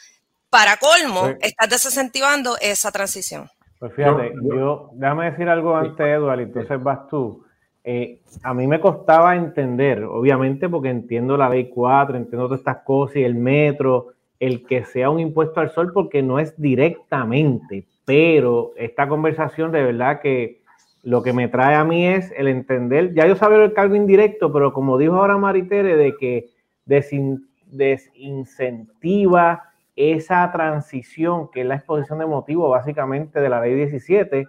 [0.49, 3.51] para colmo, estás desincentivando esa transición.
[3.81, 7.45] Pues fíjate, yo, déjame decir algo antes, Eduardo, y entonces vas tú.
[7.89, 12.79] Eh, a mí me costaba entender, obviamente, porque entiendo la ley 4, entiendo todas estas
[12.79, 14.09] cosas y el metro,
[14.41, 19.85] el que sea un impuesto al sol, porque no es directamente, pero esta conversación de
[19.85, 20.63] verdad que
[21.05, 24.53] lo que me trae a mí es el entender, ya yo sabía el cargo indirecto,
[24.53, 26.49] pero como dijo ahora Maritere, de que
[26.87, 29.63] desincentiva
[29.95, 34.49] esa transición, que es la exposición de motivo básicamente de la ley 17,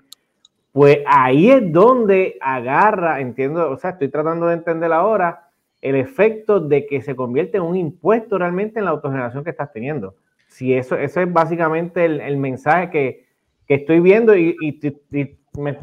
[0.77, 5.49] pues ahí es donde agarra, entiendo, o sea, estoy tratando de entender ahora
[5.81, 9.73] el efecto de que se convierte en un impuesto realmente en la autogeneración que estás
[9.73, 10.13] teniendo.
[10.45, 13.25] Si eso, eso es básicamente el, mensaje que,
[13.67, 14.55] estoy viendo y,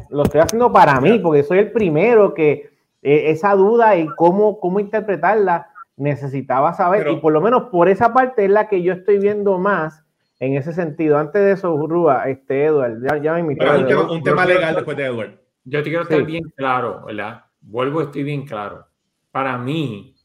[0.09, 2.69] lo estoy haciendo para mí, porque soy el primero que
[3.01, 7.09] eh, esa duda y cómo, cómo interpretarla necesitaba saber.
[7.09, 10.04] y por lo menos por esa parte es la que yo estoy viendo más
[10.39, 11.17] en ese sentido.
[11.17, 14.11] Antes de eso, Rúa, este Edward, ya, me invitó.
[14.11, 15.39] un, tema, legal después de Edward.
[15.63, 17.45] Yo te quiero estar bien claro, ¿verdad?
[17.61, 18.85] Vuelvo, estoy bien claro.
[19.31, 20.15] Para mí,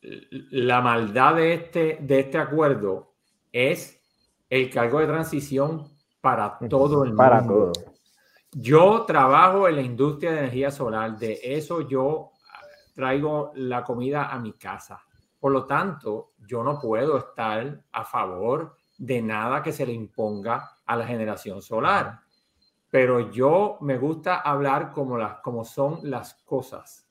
[0.00, 3.14] la maldad de este, de este acuerdo
[3.52, 4.00] es
[4.50, 5.88] el cargo de transición
[6.20, 7.22] para todo el mundo.
[7.22, 7.72] Para todo.
[8.52, 12.32] Yo trabajo en la industria de energía solar, de eso yo
[12.94, 15.00] traigo la comida a mi casa.
[15.38, 20.72] Por lo tanto, yo no puedo estar a favor de nada que se le imponga
[20.84, 22.20] a la generación solar.
[22.90, 27.08] Pero yo me gusta hablar como, las, como son las cosas.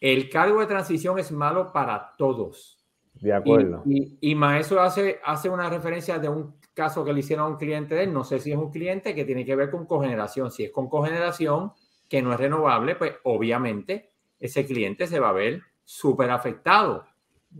[0.00, 2.78] El cargo de transición es malo para todos.
[3.14, 3.82] De acuerdo.
[3.86, 7.56] Y, y, Maestro hace, hace una referencia de un caso que le hicieron a un
[7.56, 10.50] cliente de él, no sé si es un cliente que tiene que ver con cogeneración.
[10.50, 11.72] Si es con cogeneración,
[12.08, 17.06] que no es renovable, pues obviamente ese cliente se va a ver súper afectado.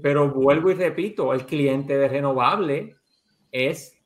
[0.03, 2.96] Pero vuelvo y repito, el cliente de renovable
[3.57, 3.97] es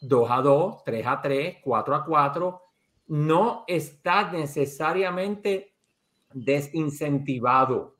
[0.00, 2.62] 2 a 2, 3 a 3, 4 a 4.
[3.06, 5.74] No está necesariamente
[6.32, 7.94] desincentivado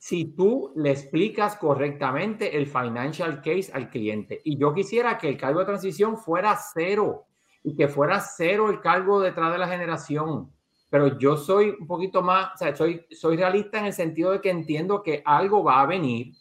[0.00, 4.40] si tú le explicas correctamente el financial case al cliente.
[4.44, 7.26] Y yo quisiera que el cargo de transición fuera cero
[7.62, 10.50] y que fuera cero el cargo detrás de la generación.
[10.88, 14.40] Pero yo soy un poquito más, o sea, soy, soy realista en el sentido de
[14.40, 16.34] que entiendo que algo va a venir,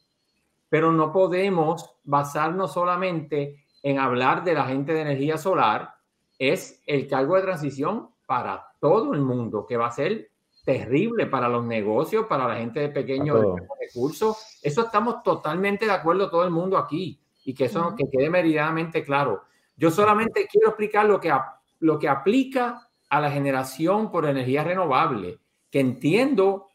[0.70, 5.96] pero no podemos basarnos solamente en hablar de la gente de energía solar.
[6.38, 10.30] Es el cargo de transición para todo el mundo, que va a ser
[10.64, 13.44] terrible para los negocios, para la gente de pequeños
[13.80, 14.60] recursos.
[14.62, 19.04] Eso estamos totalmente de acuerdo todo el mundo aquí y que eso que quede meridianamente
[19.04, 19.44] claro.
[19.76, 21.34] Yo solamente quiero explicar lo que,
[21.80, 25.40] lo que aplica a la generación por energía renovable,
[25.72, 26.68] que entiendo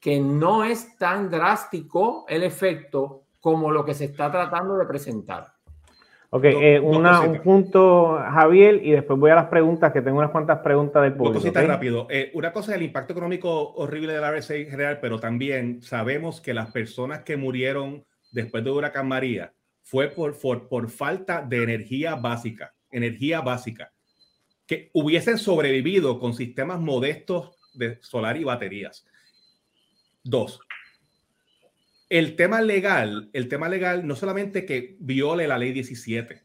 [0.00, 5.51] que no es tan drástico el efecto como lo que se está tratando de presentar.
[6.34, 10.60] Ok, eh, un punto, Javier, y después voy a las preguntas, que tengo unas cuantas
[10.60, 11.34] preguntas del público.
[11.34, 12.06] Dos cositas rápido.
[12.08, 15.82] Eh, una cosa es el impacto económico horrible de la RSA en general, pero también
[15.82, 19.52] sabemos que las personas que murieron después de Huracán María
[19.82, 23.92] fue por, por, por falta de energía básica, energía básica,
[24.66, 29.04] que hubiesen sobrevivido con sistemas modestos de solar y baterías.
[30.24, 30.60] Dos,
[32.12, 36.42] el tema legal, el tema legal no solamente que viole la ley 17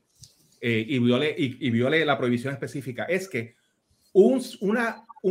[0.61, 3.57] eh, y, viole, y, viole la prohibición específica, es que
[4.13, 4.41] un,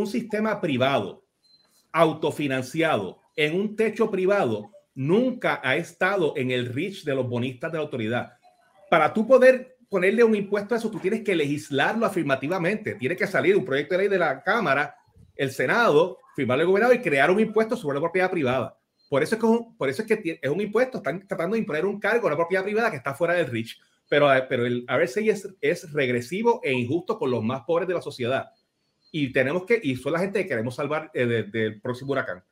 [0.07, 1.25] sistema privado
[1.91, 7.79] autofinanciado en un techo privado nunca ha estado en el reach de los bonistas de
[7.79, 8.35] la autoridad.
[8.91, 12.95] Para tú poder ponerle un impuesto a eso, tú tienes que legislarlo afirmativamente.
[12.97, 14.97] Tiene que salir un proyecto de ley de la Cámara,
[15.35, 18.76] el Senado, firmarlo el gobernador y crear un impuesto sobre la propiedad privada.
[19.09, 19.47] Por eso es que,
[19.79, 22.37] por eso es, que es un impuesto, están tratando de imponer un cargo a una
[22.37, 23.79] propiedad privada que está fuera del REACH.
[24.09, 28.03] pero, pero el RSA es, es regresivo e injusto con los más pobres de la
[28.03, 28.51] sociedad.
[29.13, 32.43] Y tenemos que, y son la gente que queremos salvar eh, del próximo huracán.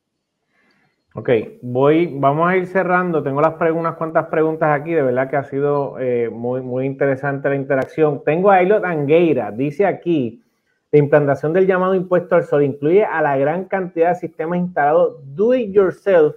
[1.16, 1.30] Ok,
[1.62, 3.22] voy, vamos a ir cerrando.
[3.22, 4.92] Tengo las unas cuantas preguntas aquí.
[4.92, 8.22] De verdad que ha sido eh, muy, muy interesante la interacción.
[8.24, 9.52] Tengo a Ailot Angueira.
[9.52, 10.42] Dice aquí,
[10.90, 15.18] la implantación del llamado impuesto al sol incluye a la gran cantidad de sistemas instalados
[15.24, 16.36] do it yourself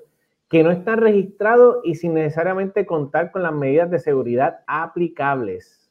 [0.49, 5.83] que no están registrados y sin necesariamente contar con las medidas de seguridad aplicables.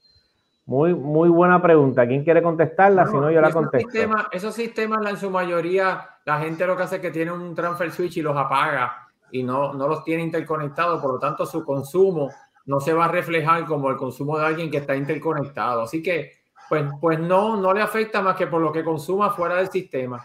[0.65, 2.07] Muy, muy buena pregunta.
[2.07, 3.07] ¿Quién quiere contestarla?
[3.07, 3.89] si no, yo la contesto.
[4.33, 7.91] esos sistemas, en su mayoría, la gente lo que hace es que tiene un transfer
[7.93, 11.01] switch y los apaga y no, no los tiene interconectados.
[11.01, 12.31] Por lo tanto, su consumo
[12.65, 15.83] no se va a reflejar como el consumo de alguien que está interconectado.
[15.83, 16.33] Así que,
[16.69, 20.25] pues, pues no, no le afecta más que por lo que consuma fuera del sistema.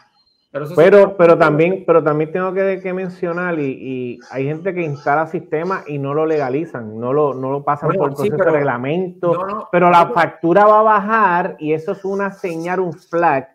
[0.76, 5.98] Pero, pero, también, pero también tengo que, mencionar, y, hay gente que instala sistemas y
[5.98, 10.66] no lo legalizan, no lo, no lo pasan por proceso de reglamento, pero la factura
[10.66, 13.48] va a bajar y eso es una señal, un flag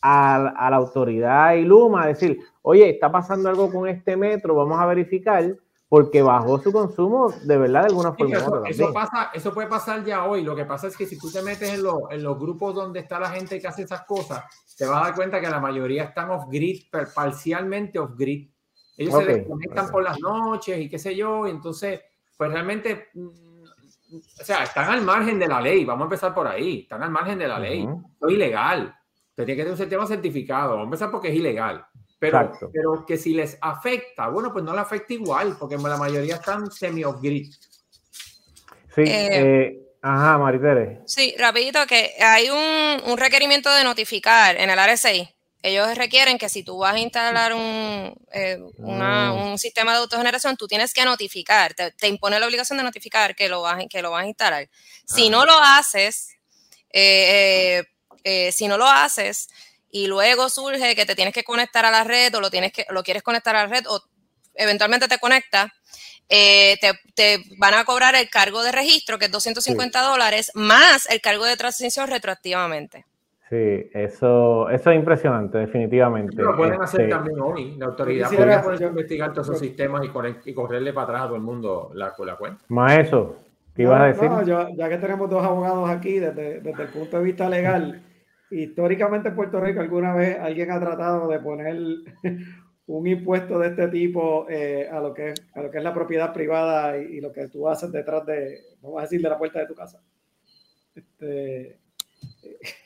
[0.00, 4.78] a, a la autoridad y Luma, decir, oye, está pasando algo con este metro, vamos
[4.78, 5.42] a verificar
[5.88, 8.38] porque bajó su consumo de verdad de alguna forma.
[8.68, 10.42] eso, pasa, eso puede pasar ya hoy.
[10.42, 13.20] Lo que pasa es que si tú te metes en, en, los grupos donde está
[13.20, 14.44] la gente que hace esas cosas,
[14.76, 18.50] te vas a dar cuenta que la mayoría están off-grid, parcialmente off-grid.
[18.96, 22.00] Ellos se desconectan por las noches y qué sé yo, y entonces,
[22.36, 23.28] pues realmente, mm,
[24.40, 25.84] o sea, están al margen de la ley.
[25.84, 26.80] Vamos a empezar por ahí.
[26.80, 27.86] Están al margen de la ley.
[28.20, 28.94] Es ilegal.
[29.30, 30.70] Usted tiene que tener un sistema certificado.
[30.70, 31.84] Vamos a empezar porque es ilegal.
[32.18, 36.36] Pero, pero que si les afecta, bueno, pues no le afecta igual, porque la mayoría
[36.36, 37.52] están semi-off-grid.
[38.94, 41.00] Sí, eh, eh, ajá, Maritere.
[41.06, 45.28] Sí, rapidito, que hay un, un, requerimiento de notificar en el RSI.
[45.62, 49.46] Ellos requieren que si tú vas a instalar un, eh, una, mm.
[49.48, 53.48] un sistema de autogeneración, tú tienes que notificar, te, impone la obligación de notificar que
[53.48, 54.68] lo vas, que lo vas a instalar.
[55.06, 56.36] Si no lo haces,
[56.92, 59.48] si no lo haces,
[59.94, 62.84] y luego surge que te tienes que conectar a la red o lo, tienes que,
[62.90, 64.00] lo quieres conectar a la red o
[64.52, 65.72] eventualmente te conecta,
[66.28, 66.74] eh,
[67.14, 71.44] te, van a cobrar el cargo de registro, que es 250 dólares, más el cargo
[71.44, 73.06] de transición retroactivamente.
[73.48, 76.42] Sí, eso, eso es impresionante, definitivamente.
[76.42, 77.76] Lo pueden hacer este, también hoy.
[77.76, 81.42] La autoridad podría ponerse investigar todos esos sistemas y, correrle para atrás a todo el
[81.42, 82.64] mundo la, la cuenta.
[82.66, 83.36] Más eso,
[83.76, 84.28] ¿qué ibas a decir?
[84.76, 88.02] ya que tenemos dos abogados aquí, desde, desde el punto de vista legal,
[88.50, 91.76] históricamente en Puerto Rico alguna vez alguien ha tratado de poner
[92.86, 95.94] un impuesto de este tipo eh, a, lo que es, a lo que es la
[95.94, 99.60] propiedad privada y, lo que tú haces detrás de, vamos a decir, de la puerta
[99.60, 100.00] de tu casa.
[100.94, 101.78] Este,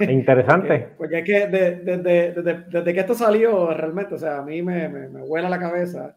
[0.00, 0.90] Interesante.
[0.98, 5.22] Porque es que desde, que esto salió realmente, o sea, a mí me, me, me
[5.22, 6.16] vuela la cabeza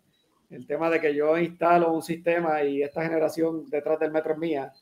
[0.51, 4.39] el tema de que yo instalo un sistema y esta generación detrás del metro es
[4.39, 4.73] mía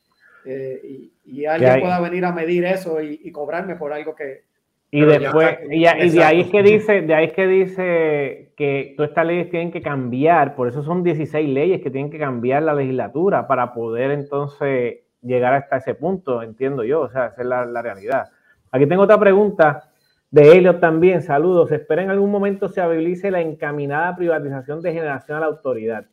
[0.46, 4.49] eh, y, alguien pueda venir a medir eso y cobrarme por algo que,
[4.92, 9.10] y después, y, de ahí es que dice, de ahí es que dice que todas
[9.10, 12.74] estas leyes tienen que cambiar, por eso son 16 leyes que tienen que cambiar la
[12.74, 17.66] legislatura para poder entonces llegar hasta ese punto, entiendo yo, o sea, esa es la,
[17.66, 18.30] la realidad.
[18.72, 19.90] Aquí tengo otra pregunta
[20.32, 21.72] de Elliot también, saludos.
[21.72, 26.06] Espera en algún momento se habilice la encaminada privatización de generación a la autoridad.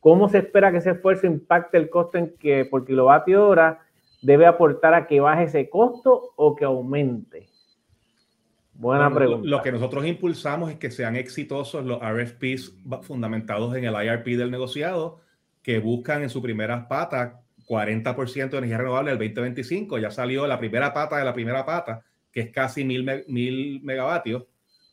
[0.00, 3.80] ¿Cómo se espera que ese esfuerzo impacte el costo en que por kilovatio hora
[4.22, 7.48] debe aportar a que baje ese costo o que aumente?
[8.78, 9.48] Buena pregunta.
[9.48, 14.52] Lo que nosotros impulsamos es que sean exitosos los RFPs fundamentados en el IRP del
[14.52, 15.20] negociado,
[15.64, 19.98] que buscan en su primera pata 40% de energía renovable del 2025.
[19.98, 24.44] Ya salió la primera pata de la primera pata, que es casi mil, mil megavatios.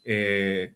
[0.03, 0.73] Eh,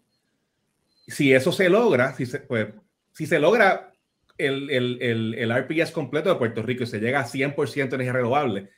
[1.07, 2.67] si eso se logra, si se, pues,
[3.11, 3.91] si se logra
[4.37, 7.95] el, el, el, el RPS completo de Puerto Rico y se llega a 100% de
[7.95, 8.69] energía renovable,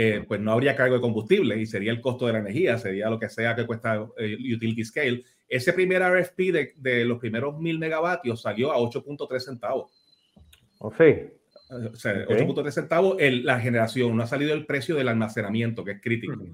[0.00, 3.10] eh, pues no habría cargo de combustible y sería el costo de la energía, sería
[3.10, 5.24] lo que sea que cuesta eh, utility scale.
[5.48, 9.90] Ese primer RFP de, de los primeros mil megavatios salió a 8.3 centavos.
[10.78, 11.16] ¿O sí?
[11.68, 16.00] O sea, 8.3 centavos la generación, no ha salido el precio del almacenamiento, que es
[16.00, 16.44] crítico.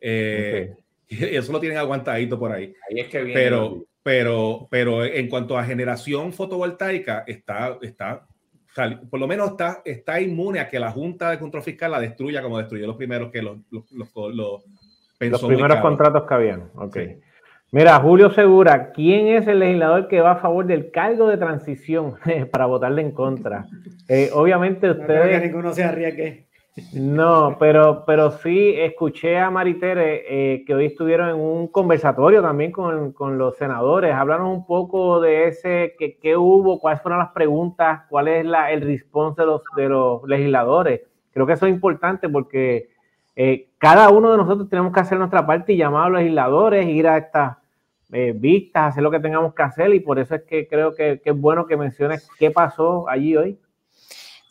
[0.00, 0.74] Eh,
[1.08, 2.74] eso lo tienen aguantadito por ahí.
[2.88, 3.38] Ahí es que viene.
[3.38, 8.26] Pero, pero, pero en cuanto a generación fotovoltaica, está, está
[9.10, 12.42] por lo menos está, está inmune a que la Junta de Control Fiscal la destruya
[12.42, 13.84] como destruyó los primeros que los, los,
[14.34, 14.62] los,
[15.18, 16.70] primeros contratos que habían.
[16.74, 16.96] Ok.
[17.70, 22.14] Mira, Julio Segura, ¿quién es el legislador que va a favor del cargo de transición
[22.52, 23.66] para votarle en contra?
[24.06, 25.24] Eh, obviamente ustedes...
[25.24, 26.46] No que ninguno se arriesgue.
[26.92, 32.72] No, pero, pero sí escuché a Maritere eh, que hoy estuvieron en un conversatorio también
[32.72, 34.12] con, con los senadores.
[34.12, 38.80] Hablaron un poco de ese, qué hubo, cuáles fueron las preguntas, cuál es la, el
[38.80, 41.02] response de los, de los legisladores.
[41.32, 42.88] creo que eso es importante porque
[43.36, 46.86] eh, cada uno de nosotros tenemos que hacer nuestra parte y llamar a los legisladores,
[46.88, 47.56] ir a estas
[48.12, 51.20] eh, vistas, hacer lo que tengamos que hacer y por eso es que creo que,
[51.24, 53.58] es bueno que menciones qué pasó allí hoy.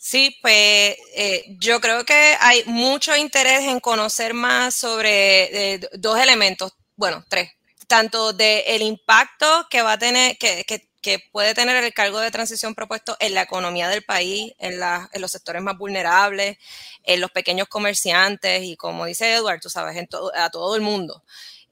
[0.06, 6.74] Sí, pues eh, yo creo que hay mucho interés en conocer más sobre dos elementos,
[6.98, 7.52] bueno, tres,
[7.88, 12.20] tanto del el impacto que va a tener, que, que, que, puede tener el cargo
[12.20, 16.58] de transición propuesto en la economía del país, en, la, en los sectores más vulnerables,
[17.04, 21.24] en los pequeños comerciantes y como dice Edward, tú sabes, en a todo el mundo.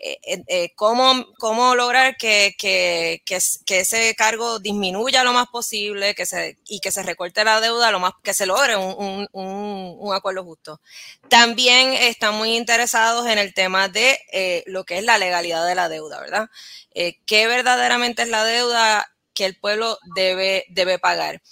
[0.03, 6.25] Eh, eh, cómo, cómo, lograr que, que, que, ese cargo disminuya lo más posible que
[6.25, 10.43] se, y que se recorte la deuda lo más que se logre un, un, acuerdo
[10.43, 10.81] justo.
[11.29, 15.75] También están muy interesados en el tema de eh, lo que es la legalidad de
[15.75, 16.49] la deuda, ¿verdad?
[16.93, 21.43] ¿Qué verdaderamente es la deuda que el pueblo debe, debe pagar?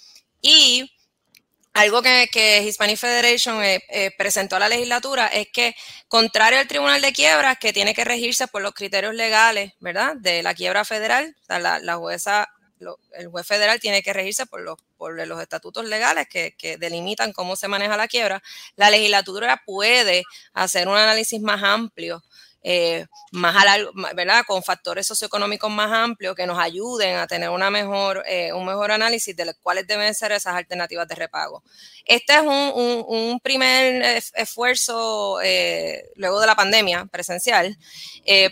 [0.42, 0.90] Y
[1.72, 5.74] algo que, que Hispanic Federation eh, eh, presentó a la legislatura es que,
[6.08, 10.16] contrario al Tribunal de Quiebras, que tiene que regirse por los criterios legales, ¿verdad?
[10.16, 14.78] De la quiebra federal, el juez federal tiene que regirse por los,
[15.40, 18.42] estatutos legales que, delimitan cómo se maneja la quiebra.
[18.76, 22.22] La legislatura puede hacer un análisis más amplio
[22.62, 24.44] eh, más a largo, ¿verdad?
[24.46, 28.92] Con factores socioeconómicos más amplios que nos ayuden a tener una mejor, eh, un mejor
[28.92, 31.62] análisis de cuáles deben ser esas alternativas de repago.
[32.04, 37.78] Este es un, primer esfuerzo eh, luego de la pandemia presencial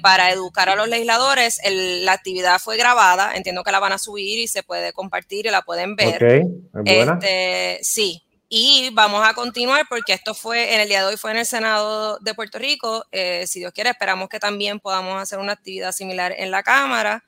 [0.03, 1.61] para educar a los legisladores.
[1.65, 5.51] la actividad fue grabada, entiendo que la van a subir y se puede compartir y
[5.51, 6.47] la pueden ver.
[6.85, 11.33] Este, sí, y vamos a continuar porque esto fue en el día de hoy, fue
[11.33, 13.05] en el Senado de Puerto Rico.
[13.13, 17.25] Eh, si Dios quiere, esperamos que también podamos hacer una actividad similar en la Cámara.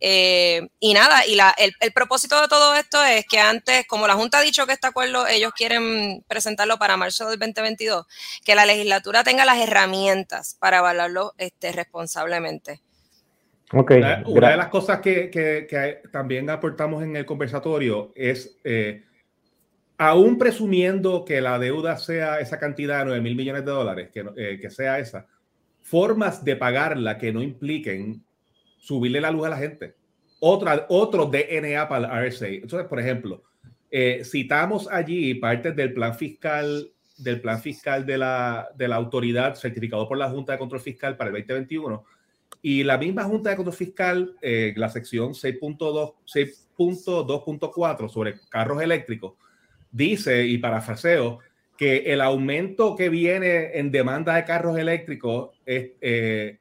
[0.00, 4.14] Eh, y nada, y la, el, propósito de todo esto es que antes, como la
[4.14, 8.06] Junta ha dicho que este acuerdo ellos quieren presentarlo para marzo del 2022,
[8.44, 12.80] que la legislatura tenga las herramientas para evaluarlo este, responsablemente.
[13.70, 14.02] Okay.
[14.26, 18.56] Una, de las cosas que, que, también aportamos en el conversatorio es...
[18.64, 19.04] Eh,
[20.02, 24.24] aún presumiendo que la deuda sea esa cantidad de 9 mil millones de dólares, que,
[24.36, 25.28] eh, que, sea esa,
[25.80, 28.20] formas de pagarla que no impliquen
[28.78, 29.94] subirle la luz a la gente.
[30.40, 32.48] Otra, otro DNA para el RSA.
[32.48, 33.44] Entonces, por ejemplo,
[33.92, 39.54] eh, citamos allí partes del plan fiscal del plan fiscal de la, de la autoridad
[39.54, 42.04] certificado por la Junta de Control Fiscal para el 2021
[42.60, 49.34] y la misma Junta de Control Fiscal, eh, la sección 6.2.4 sobre carros eléctricos,
[49.92, 51.38] dice, y parafraseo,
[51.76, 56.58] que el aumento que viene en demanda de carros eléctricos es eh,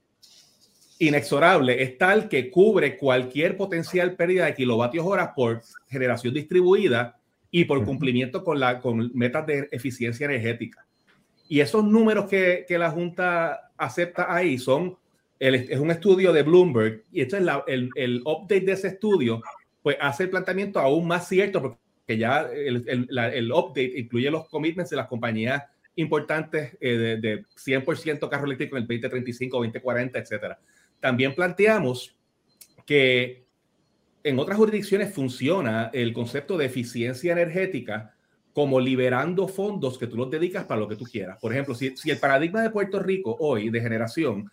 [1.00, 7.18] inexorable, es tal que cubre cualquier potencial pérdida de kilovatios hora por generación distribuida
[7.50, 10.86] y por cumplimiento con, la, con metas de eficiencia energética.
[11.50, 14.98] Y esos números que, que la Junta acepta ahí son,
[15.38, 19.42] el, es un estudio de Bloomberg, y esto es el, el update de ese estudio,
[19.82, 21.78] pues hace el planteamiento aún más cierto, porque
[22.12, 25.64] que ya el, el, update incluye los commitments de las compañías
[25.96, 30.60] importantes eh, de, 100% carro eléctrico en el 2035, 2040, etcétera.
[31.00, 32.18] También planteamos
[32.86, 33.46] que
[34.24, 38.14] en otras jurisdicciones funciona el concepto de eficiencia energética
[38.52, 41.38] como liberando fondos que tú los dedicas para lo que tú quieras.
[41.40, 44.52] Por ejemplo, si, si el paradigma de Puerto Rico hoy de generación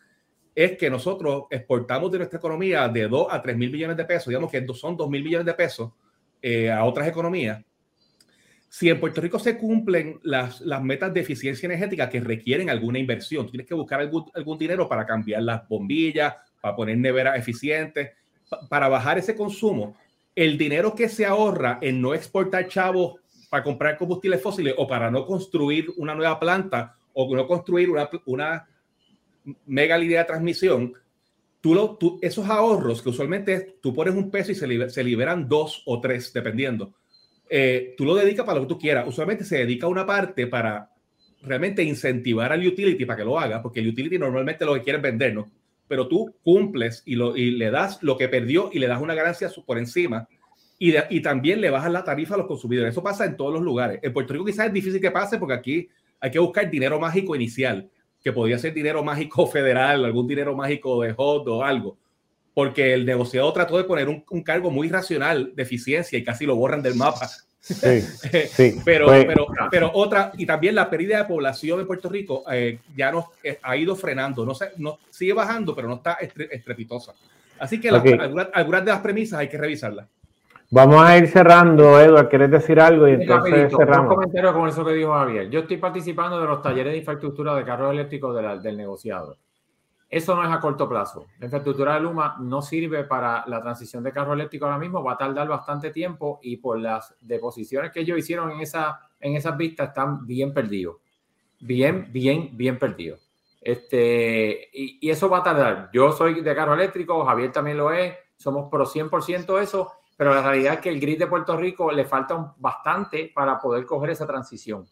[0.54, 4.28] es que nosotros exportamos de nuestra economía de 2 a 3 mil millones de pesos,
[4.28, 5.90] digamos que son 2 mil millones de pesos,
[6.42, 7.64] eh, a otras economías,
[8.68, 12.98] si en Puerto Rico se cumplen las, las, metas de eficiencia energética que requieren alguna
[12.98, 18.10] inversión, tienes que buscar algún, algún dinero para cambiar las bombillas, para poner neveras eficientes,
[18.68, 19.96] para bajar ese consumo.
[20.34, 25.10] El dinero que se ahorra en no exportar chavos para comprar combustibles fósiles o para
[25.10, 28.68] no construir una nueva planta o no construir una, una
[29.66, 30.92] mega línea de transmisión,
[31.60, 36.32] tú, esos ahorros que usualmente tú pones un peso y se, liberan dos o tres,
[36.32, 36.94] dependiendo,
[37.50, 39.06] eh, tú lo dedicas para lo que tú quieras.
[39.08, 40.90] Usualmente se dedica una parte para
[41.42, 44.98] realmente incentivar al utility para que lo haga, porque el utility normalmente lo que quiere
[44.98, 45.50] es vender, ¿no?
[45.86, 49.14] Pero tú cumples y, lo, y le das lo que perdió y le das una
[49.14, 50.28] ganancia por encima
[50.78, 52.92] y, y también le bajas la tarifa a los consumidores.
[52.92, 53.98] Eso pasa en todos los lugares.
[54.02, 55.88] En Puerto Rico quizás es difícil que pase porque aquí
[56.20, 57.88] hay que buscar dinero mágico inicial
[58.28, 61.96] que podía ser dinero mágico federal, algún dinero mágico de HOT o algo,
[62.52, 66.56] porque el negociador trató de poner un, cargo muy racional de eficiencia y casi lo
[66.56, 67.28] borran del mapa.
[67.60, 72.44] Sí, pero, pues, pero, pero otra, y también la pérdida de población en Puerto Rico
[72.50, 76.14] eh, ya nos eh, ha ido frenando, no, sé, no sigue bajando, pero no está
[76.14, 77.12] estrepitosa.
[77.58, 80.06] Así que algunas, algunas, de las premisas hay que revisarlas.
[80.70, 82.28] Vamos a ir cerrando, Eduardo.
[82.28, 83.08] ¿Quieres decir algo?
[83.08, 84.10] Y entonces cerramos.
[84.10, 85.48] Un comentario con eso que dijo Javier.
[85.48, 89.38] Yo estoy participando de los talleres de infraestructura de carros eléctricos del negociado.
[90.10, 91.26] Eso no es a corto plazo.
[91.38, 95.02] La infraestructura de Luma no sirve para la transición de carro eléctrico ahora mismo.
[95.02, 99.36] Va a tardar bastante tiempo y por las deposiciones que ellos hicieron en, esa, en
[99.36, 100.96] esas vistas están bien perdidos.
[101.60, 103.20] Bien, bien, bien perdidos.
[103.60, 105.90] Este, y, y, eso va a tardar.
[105.92, 108.14] Yo soy de carro eléctrico, Javier también lo es.
[108.36, 112.04] Somos pro 100% eso pero la realidad es que el grid de Puerto Rico le
[112.04, 114.84] falta bastante para poder coger esa transición.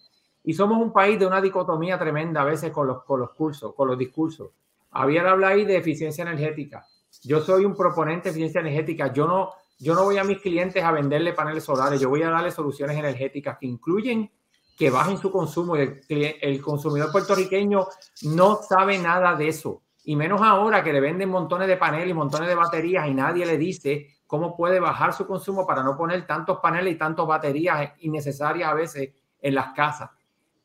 [0.44, 3.74] Y somos un país de una dicotomía tremenda a veces con los, con los cursos,
[3.74, 4.52] con los discursos.
[4.92, 6.86] Había habla ahí de eficiencia energética.
[7.24, 9.12] Yo soy un proponente de eficiencia energética.
[9.12, 9.50] Yo no,
[9.80, 12.00] yo no voy a mis clientes a venderle paneles solares.
[12.00, 14.30] Yo voy a darle soluciones energéticas que incluyen
[14.78, 15.74] que bajen su consumo.
[15.74, 17.84] El, el consumidor puertorriqueño
[18.22, 19.82] no sabe nada de eso.
[20.04, 23.44] Y menos ahora que le venden montones de paneles y montones de baterías y nadie
[23.44, 27.92] le dice cómo puede bajar su consumo para no poner tantos paneles y tantas baterías
[28.00, 29.10] innecesarias a veces
[29.40, 30.10] en las casas.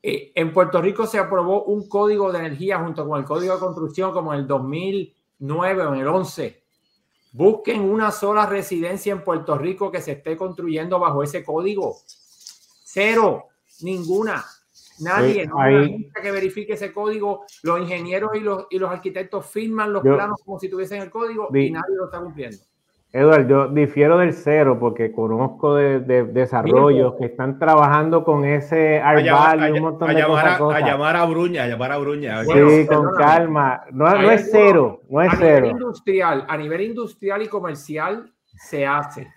[0.03, 3.59] Eh, en Puerto Rico se aprobó un código de energía junto con el código de
[3.59, 6.63] construcción como en el 2009 o en el 11.
[7.33, 11.97] Busquen una sola residencia en Puerto Rico que se esté construyendo bajo ese código.
[12.83, 13.45] Cero,
[13.81, 14.43] ninguna.
[14.99, 17.45] Nadie, no hay que verifique ese código.
[17.63, 21.47] Los ingenieros y los, y los arquitectos firman los planos como si tuviesen el código
[21.55, 22.57] y nadie lo está cumpliendo.
[23.13, 29.67] Eduardo, yo difiero del cero porque conozco de, desarrollos que están trabajando con ese ARVAL
[29.67, 32.45] y un montón de cosas, A llamar a Bruña, a llamar a Bruña.
[32.45, 33.83] sí, con calma.
[33.91, 35.65] No, es cero, no es a cero.
[35.65, 39.27] Nivel industrial, a nivel industrial y comercial se hace.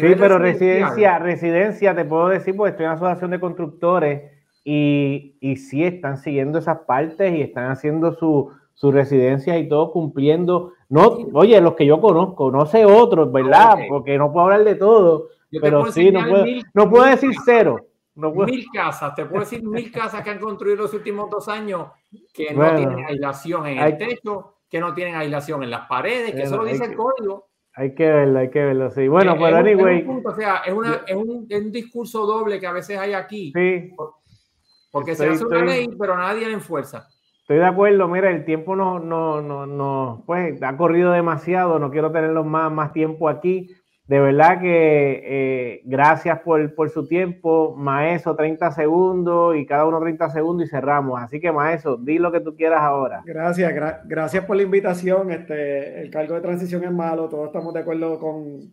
[0.00, 4.32] sí, pero residencia, residencia, te puedo decir, porque estoy en la asociación de constructores
[4.64, 9.92] y, y sí están siguiendo esas partes y están haciendo su, su residencia y todo
[9.92, 13.76] cumpliendo no, oye, los que yo conozco, no sé otros, ¿verdad?
[13.88, 15.26] Porque no puedo hablar de todo,
[15.60, 17.88] pero sí, no puedo, no puedo decir cero.
[18.14, 21.88] No Mil casas, te puedo decir mil casas que han construido los últimos dos años
[22.32, 26.42] que no tienen aislación en el techo, que no tienen aislación en las paredes, que
[26.42, 27.48] eso lo dice el código.
[27.74, 29.08] Hay que verlo, hay que verlo, sí.
[29.08, 30.06] Bueno, eh, pero anyway.
[30.24, 33.52] o sea, es, una, es, un, es, un, discurso doble que a veces hay aquí.
[33.52, 33.90] Sí.
[34.92, 37.08] Porque se hace una ley, pero nadie le enfuerza.
[37.44, 41.90] Estoy de acuerdo, mira, el tiempo no, no, no, no, pues ha corrido demasiado, no
[41.90, 43.68] quiero tenerlo más, más tiempo aquí.
[44.06, 50.00] De verdad que eh, gracias por, por, su tiempo, Maestro, 30 segundos y cada uno
[50.00, 51.20] 30 segundos y cerramos.
[51.20, 53.20] Así que Maestro, di lo que tú quieras ahora.
[53.26, 53.74] Gracias,
[54.06, 55.30] gracias por la invitación.
[55.30, 58.72] Este, el cargo de transición es malo, todos estamos de acuerdo con,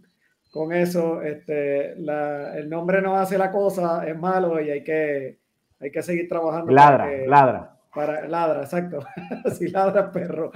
[0.49, 1.22] con eso.
[1.22, 5.39] Este, la, el nombre no hace la cosa, es malo y hay que,
[5.78, 6.72] hay que seguir trabajando.
[6.72, 9.00] Ladra, ladra para ladra, exacto.
[9.58, 10.52] si ladra perro.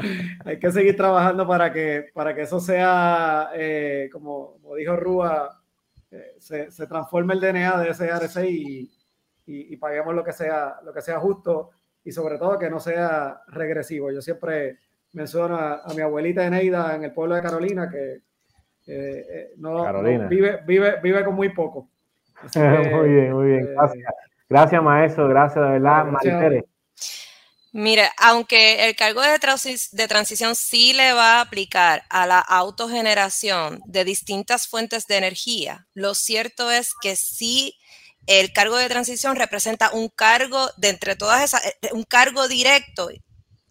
[0.46, 5.62] Hay que seguir trabajando para que, para que eso sea, eh, como, dijo Rúa,
[6.12, 8.92] eh, se, se, transforme el DNA de ese RC y,
[9.46, 11.72] y, paguemos lo que sea, lo que sea justo
[12.04, 14.12] y sobre todo que no sea regresivo.
[14.12, 14.80] Yo siempre
[15.14, 18.22] menciono a, mi abuelita Eneida en el pueblo de Carolina que
[18.88, 21.90] eh, no, vive, vive, vive con muy poco.
[22.56, 23.74] muy bien, muy bien.
[23.74, 24.14] Gracias.
[24.48, 25.28] Gracias, maestro.
[25.28, 26.66] Gracias, de verdad,
[27.78, 34.06] Mire, aunque el cargo de, transición sí le va a aplicar a la autogeneración de
[34.06, 37.78] distintas fuentes de energía, lo cierto es que sí
[38.28, 43.10] el cargo de transición representa un cargo de entre todas esas, eh, un cargo directo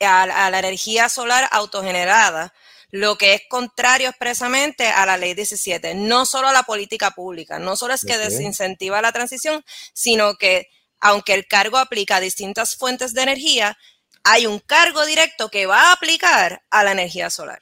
[0.00, 2.52] a, la energía solar autogenerada,
[2.90, 7.58] lo que es contrario expresamente a la ley 17, no solo a la política pública,
[7.58, 10.68] no solo es que desincentiva la transición, sino que
[11.00, 13.76] aunque el cargo aplica a distintas fuentes de energía,
[14.24, 17.60] hay un cargo directo que va a aplicar a la energía solar.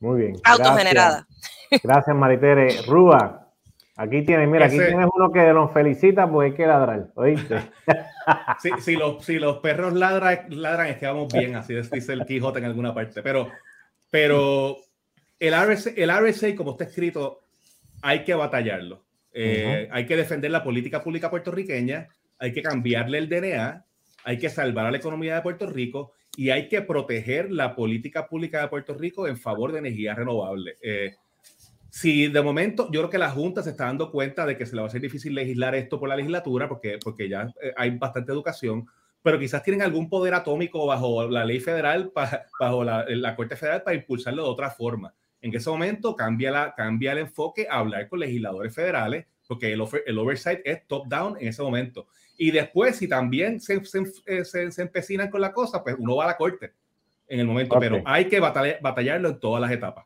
[0.00, 0.36] Muy bien.
[0.44, 1.26] Autogenerada.
[1.82, 2.82] Gracias, Maritere.
[2.86, 3.48] Rúa,
[3.96, 7.56] aquí tienes, mira, aquí tienes uno que nos felicita porque hay que ladrar, ¿oíste?
[8.62, 12.26] sí, si, los, si los perros ladran, ladran, es que vamos bien, así dice el
[12.26, 13.22] Quijote en alguna parte.
[13.22, 13.50] Pero,
[14.10, 14.76] pero
[15.40, 17.40] el, RSA, el RSA, como está escrito,
[18.02, 19.02] hay que batallarlo.
[19.32, 23.84] Eh, hay que defender la política pública puertorriqueña, hay que cambiarle el DNA
[24.24, 28.26] hay que salvar a la economía de Puerto Rico y hay que proteger la política
[28.26, 30.76] pública de Puerto Rico en favor de energía renovable.
[30.82, 31.14] Eh,
[31.90, 34.74] si de momento yo creo que la Junta se está dando cuenta de que se
[34.74, 37.90] le va a ser difícil legislar esto por la legislatura porque, porque ya eh, hay
[37.90, 38.86] bastante educación,
[39.22, 42.10] pero quizás tienen algún poder atómico bajo la ley federal,
[42.58, 45.14] bajo la, la, Corte Federal para impulsarlo de otra forma.
[45.40, 49.82] En ese momento cambia, la, cambia el enfoque a hablar con legisladores federales, porque el,
[50.06, 52.06] el oversight es top-down en ese momento.
[52.36, 56.16] Y después, si también se, se, eh, se, se, empecinan con la cosa, pues uno
[56.16, 56.72] va a la corte
[57.28, 60.04] en el momento, pero hay que batallarlo en todas las etapas.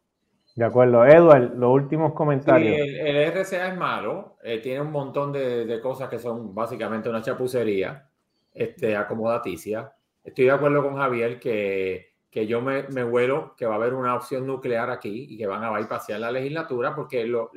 [0.55, 1.07] De acuerdo.
[1.07, 2.77] Edward, los últimos comentarios.
[2.77, 8.09] el, RCA es malo, eh, tiene un montón de, cosas que son básicamente una chapucería,
[8.53, 9.93] este, acomodaticia.
[10.25, 13.95] Estoy de acuerdo con Javier que, que yo me, me vuelo que va a haber
[13.95, 17.51] una opción nuclear aquí y que van a bypassar la legislatura porque lo,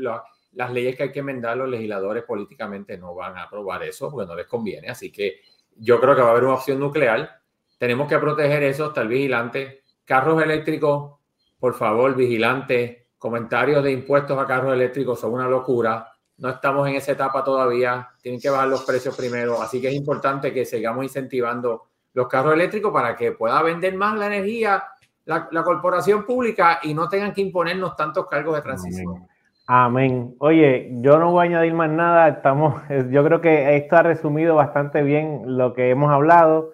[0.53, 4.27] las leyes que hay que enmendar los legisladores políticamente no van a aprobar eso porque
[4.27, 4.89] no les conviene.
[4.89, 5.41] Así que
[5.77, 7.41] yo creo que va a haber una opción nuclear.
[7.77, 9.81] Tenemos que proteger eso, el vigilante.
[10.05, 11.19] Carros eléctricos,
[11.59, 13.07] por favor, vigilante.
[13.17, 16.11] Comentarios de impuestos a carros eléctricos son una locura.
[16.37, 18.09] No estamos en esa etapa todavía.
[18.21, 19.61] Tienen que bajar los precios primero.
[19.61, 24.17] Así que es importante que sigamos incentivando los carros eléctricos para que pueda vender más
[24.17, 24.83] la energía
[25.25, 29.27] la, la corporación pública y no tengan que imponernos tantos cargos de transición.
[29.67, 30.35] Amén.
[30.39, 32.27] Oye, yo no voy a añadir más nada.
[32.27, 32.81] Estamos,
[33.11, 36.71] yo creo que esto ha resumido bastante bien lo que hemos hablado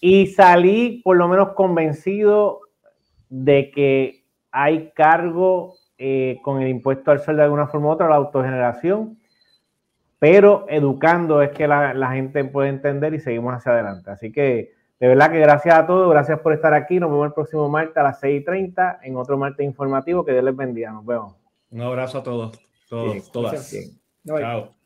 [0.00, 2.60] y salí por lo menos convencido
[3.28, 8.08] de que hay cargo eh, con el impuesto al sol de alguna forma u otra,
[8.08, 9.18] la autogeneración,
[10.18, 14.10] pero educando es que la, gente puede entender y seguimos hacia adelante.
[14.10, 16.98] Así que de verdad que gracias a todos, gracias por estar aquí.
[16.98, 20.24] Nos vemos el próximo martes a las 6:30 en otro martes informativo.
[20.24, 20.90] Que Dios les bendiga.
[20.90, 21.39] Nos vemos.
[21.70, 22.58] Un abrazo a todos,
[22.88, 23.74] todos, todas.
[24.26, 24.79] Chao.